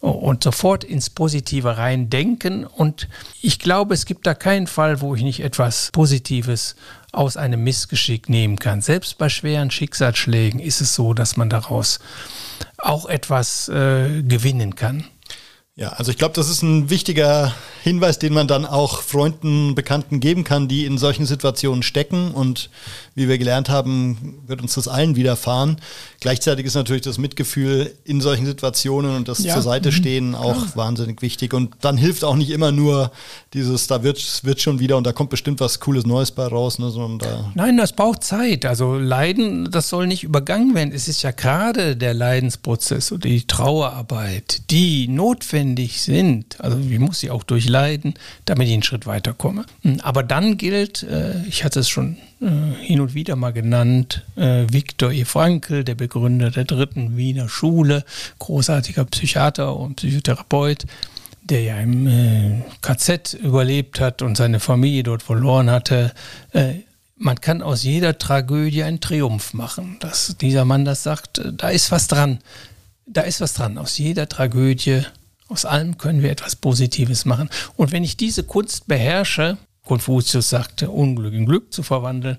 Und 0.04 0.44
sofort 0.44 0.84
ins 0.84 1.10
Positive 1.10 1.78
rein 1.78 2.10
denken. 2.10 2.66
Und 2.66 3.08
ich 3.42 3.58
glaube, 3.58 3.94
es 3.94 4.06
gibt 4.06 4.28
da 4.28 4.34
keinen 4.34 4.68
Fall, 4.68 5.00
wo 5.00 5.16
ich 5.16 5.22
nicht 5.22 5.40
etwas 5.40 5.92
Positives 5.94 6.76
aus 7.14 7.38
einem 7.38 7.64
Missgeschick 7.64 8.28
nehmen 8.28 8.58
kann. 8.58 8.82
Selbst 8.82 9.18
bei 9.18 9.30
schweren 9.30 9.72
Schicksalsschlägen 9.72 10.60
ist 10.60 10.82
es 10.82 10.94
so, 10.94 11.14
dass 11.14 11.38
man 11.38 11.50
daraus 11.50 12.02
auch 12.80 13.06
etwas 13.06 13.70
äh, 13.70 14.24
gewinnen 14.24 14.76
kann. 14.76 15.06
Ja, 15.76 15.90
also 15.94 16.12
ich 16.12 16.20
glaube, 16.20 16.36
das 16.36 16.52
ist 16.52 16.62
ein 16.62 16.92
wichtiger 16.92 17.52
Hinweis, 17.82 18.20
den 18.20 18.32
man 18.32 18.48
dann 18.48 18.64
auch 18.64 19.02
Freunden, 19.02 19.74
Bekannten 19.74 20.20
geben 20.20 20.44
kann, 20.44 20.68
die 20.68 20.86
in 20.86 21.00
solchen 21.00 21.26
Situationen 21.26 21.82
stecken. 21.82 22.30
Und 22.30 22.70
wie 23.16 23.28
wir 23.28 23.40
gelernt 23.40 23.70
haben, 23.70 24.44
wird 24.46 24.62
uns 24.62 24.76
das 24.76 24.88
allen 24.88 25.16
widerfahren. 25.16 25.78
Gleichzeitig 26.20 26.68
ist 26.68 26.76
natürlich 26.76 27.02
das 27.02 27.18
Mitgefühl 27.18 27.92
in 28.04 28.22
solchen 28.22 28.46
Situationen 28.46 29.16
und 29.16 29.28
das 29.28 29.44
ja. 29.44 29.56
zur 29.56 29.64
Seite 29.64 29.90
mhm. 29.90 29.94
stehen 29.94 30.36
auch 30.36 30.64
ja. 30.64 30.76
wahnsinnig 30.76 31.24
wichtig. 31.24 31.56
Und 31.56 31.74
dann 31.82 31.98
hilft 31.98 32.24
auch 32.24 32.36
nicht 32.36 32.52
immer 32.52 32.72
nur 32.72 33.12
dieses, 33.56 33.88
da 33.88 34.04
wird, 34.04 34.44
wird 34.44 34.62
schon 34.62 34.80
wieder 34.80 34.96
und 34.96 35.08
da 35.08 35.12
kommt 35.12 35.32
bestimmt 35.32 35.60
was 35.60 35.80
Cooles 35.80 36.06
Neues 36.06 36.30
bei 36.30 36.46
raus. 36.46 36.78
Ne, 36.78 36.92
da 37.20 37.52
Nein, 37.56 37.78
das 37.78 37.94
braucht 37.94 38.24
Zeit. 38.24 38.68
Also 38.68 39.00
Leiden, 39.00 39.72
das 39.72 39.90
soll 39.90 40.06
nicht 40.06 40.24
übergangen 40.24 40.76
werden. 40.76 40.94
Es 40.94 41.08
ist 41.08 41.24
ja 41.24 41.32
gerade 41.32 41.98
der 41.98 42.14
Leidensprozess 42.14 43.12
und 43.12 43.24
die 43.24 43.48
Trauerarbeit, 43.48 44.70
die 44.70 45.08
notwendig 45.08 45.63
notwendig 45.64 46.02
sind, 46.02 46.60
also 46.60 46.78
ich 46.78 47.00
muss 47.00 47.20
sie 47.20 47.32
auch 47.32 47.44
durchleiden, 47.44 48.16
damit 48.46 48.68
ich 48.68 48.74
einen 48.74 48.84
Schritt 48.84 49.06
weiterkomme. 49.06 49.66
Hm, 49.82 50.00
aber 50.02 50.24
dann 50.24 50.58
gilt, 50.58 51.04
äh, 51.04 51.42
ich 51.48 51.64
hatte 51.64 51.80
es 51.80 51.90
schon 51.90 52.18
äh, 52.42 52.48
hin 52.82 53.00
und 53.00 53.14
wieder 53.14 53.36
mal 53.36 53.54
genannt, 53.54 54.24
äh, 54.36 54.66
Viktor 54.70 55.12
E. 55.12 55.26
Frankl, 55.26 55.84
der 55.84 55.96
Begründer 55.96 56.52
der 56.52 56.66
dritten 56.66 57.16
Wiener 57.18 57.50
Schule, 57.50 58.04
großartiger 58.40 59.06
Psychiater 59.06 59.76
und 59.76 59.96
Psychotherapeut, 59.96 60.86
der 61.44 61.62
ja 61.62 61.78
im 61.78 62.64
KZ 62.82 63.34
überlebt 63.34 64.00
hat 64.00 64.22
und 64.22 64.38
seine 64.38 64.62
Familie 64.62 65.04
dort 65.04 65.24
verloren 65.24 65.70
hatte. 65.70 66.14
Man 67.18 67.42
kann 67.42 67.62
aus 67.62 67.84
jeder 67.84 68.18
Tragödie 68.18 68.84
einen 68.84 69.02
Triumph 69.02 69.54
machen. 69.54 69.98
Dass 70.00 70.38
dieser 70.40 70.64
Mann 70.64 70.86
das 70.86 71.04
sagt, 71.04 71.42
da 71.44 71.68
ist 71.68 71.92
was 71.92 72.08
dran. 72.08 72.40
Da 73.06 73.24
ist 73.24 73.42
was 73.42 73.56
dran. 73.56 73.78
Aus 73.78 73.98
jeder 73.98 74.30
Tragödie 74.30 75.02
aus 75.54 75.66
allem 75.66 75.98
können 75.98 76.24
wir 76.24 76.32
etwas 76.32 76.56
Positives 76.56 77.26
machen. 77.26 77.50
Und 77.78 77.92
wenn 77.92 78.04
ich 78.04 78.18
diese 78.18 78.44
Kunst 78.44 78.88
beherrsche, 78.88 79.58
Konfuzius 79.86 80.50
sagte, 80.50 80.90
Unglück 80.90 81.34
in 81.34 81.46
Glück 81.46 81.74
zu 81.74 81.84
verwandeln, 81.84 82.38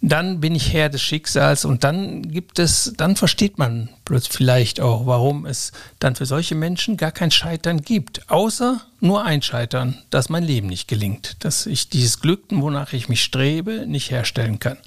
dann 0.00 0.40
bin 0.40 0.54
ich 0.54 0.72
Herr 0.72 0.88
des 0.88 1.02
Schicksals 1.02 1.64
und 1.64 1.84
dann 1.84 2.22
gibt 2.22 2.58
es, 2.58 2.94
dann 2.96 3.16
versteht 3.16 3.58
man 3.58 3.90
plötzlich 4.04 4.32
vielleicht 4.32 4.80
auch, 4.80 5.06
warum 5.06 5.44
es 5.46 5.72
dann 5.98 6.16
für 6.16 6.26
solche 6.26 6.54
Menschen 6.54 6.96
gar 6.96 7.12
kein 7.12 7.30
Scheitern 7.30 7.82
gibt, 7.82 8.30
außer 8.30 8.80
nur 9.00 9.24
ein 9.24 9.42
Scheitern, 9.42 9.98
dass 10.10 10.30
mein 10.30 10.42
Leben 10.42 10.68
nicht 10.68 10.88
gelingt, 10.88 11.36
dass 11.44 11.66
ich 11.66 11.90
dieses 11.90 12.20
Glück, 12.20 12.44
wonach 12.50 12.94
ich 12.94 13.08
mich 13.08 13.22
strebe, 13.22 13.86
nicht 13.86 14.10
herstellen 14.10 14.58
kann 14.58 14.78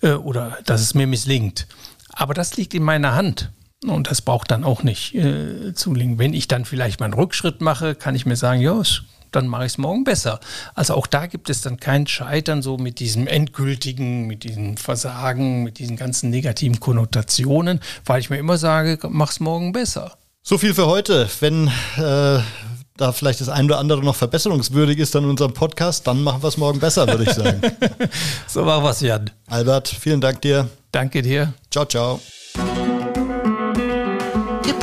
äh, 0.00 0.12
oder 0.12 0.58
dass 0.64 0.80
es 0.80 0.94
mir 0.94 1.06
misslingt. 1.06 1.66
Aber 2.14 2.32
das 2.34 2.56
liegt 2.56 2.72
in 2.72 2.82
meiner 2.82 3.14
Hand. 3.14 3.50
Und 3.84 4.10
das 4.10 4.22
braucht 4.22 4.50
dann 4.50 4.64
auch 4.64 4.82
nicht 4.82 5.14
äh, 5.14 5.74
zu 5.74 5.92
gelingen. 5.92 6.18
Wenn 6.18 6.32
ich 6.32 6.48
dann 6.48 6.64
vielleicht 6.64 7.00
mal 7.00 7.06
einen 7.06 7.14
Rückschritt 7.14 7.60
mache, 7.60 7.94
kann 7.94 8.14
ich 8.14 8.24
mir 8.24 8.36
sagen, 8.36 8.60
ja, 8.60 8.82
dann 9.32 9.48
mache 9.48 9.66
ich 9.66 9.72
es 9.72 9.78
morgen 9.78 10.04
besser. 10.04 10.40
Also 10.74 10.94
auch 10.94 11.06
da 11.06 11.26
gibt 11.26 11.50
es 11.50 11.60
dann 11.60 11.78
kein 11.78 12.06
Scheitern 12.06 12.62
so 12.62 12.78
mit 12.78 13.00
diesem 13.00 13.26
endgültigen, 13.26 14.26
mit 14.26 14.44
diesem 14.44 14.76
Versagen, 14.76 15.62
mit 15.62 15.78
diesen 15.78 15.96
ganzen 15.96 16.30
negativen 16.30 16.80
Konnotationen, 16.80 17.80
weil 18.04 18.20
ich 18.20 18.30
mir 18.30 18.38
immer 18.38 18.56
sage, 18.56 18.98
mach 19.10 19.30
es 19.30 19.40
morgen 19.40 19.72
besser. 19.72 20.16
So 20.42 20.58
viel 20.58 20.74
für 20.74 20.86
heute. 20.86 21.28
Wenn 21.40 21.68
äh, 21.98 22.38
da 22.96 23.12
vielleicht 23.12 23.40
das 23.40 23.48
ein 23.48 23.66
oder 23.66 23.78
andere 23.78 24.02
noch 24.02 24.14
verbesserungswürdig 24.14 24.98
ist 24.98 25.14
an 25.16 25.24
unserem 25.24 25.52
Podcast, 25.52 26.06
dann 26.06 26.22
machen 26.22 26.42
wir 26.42 26.48
es 26.48 26.56
morgen 26.56 26.80
besser, 26.80 27.06
würde 27.06 27.24
ich 27.24 27.32
sagen. 27.32 27.60
so 28.46 28.64
machen 28.64 28.84
wir 28.84 28.90
es, 28.90 29.00
Jan. 29.00 29.30
Albert, 29.48 29.88
vielen 29.88 30.20
Dank 30.20 30.40
dir. 30.40 30.68
Danke 30.92 31.20
dir. 31.20 31.52
Ciao, 31.70 31.84
ciao. 31.84 32.20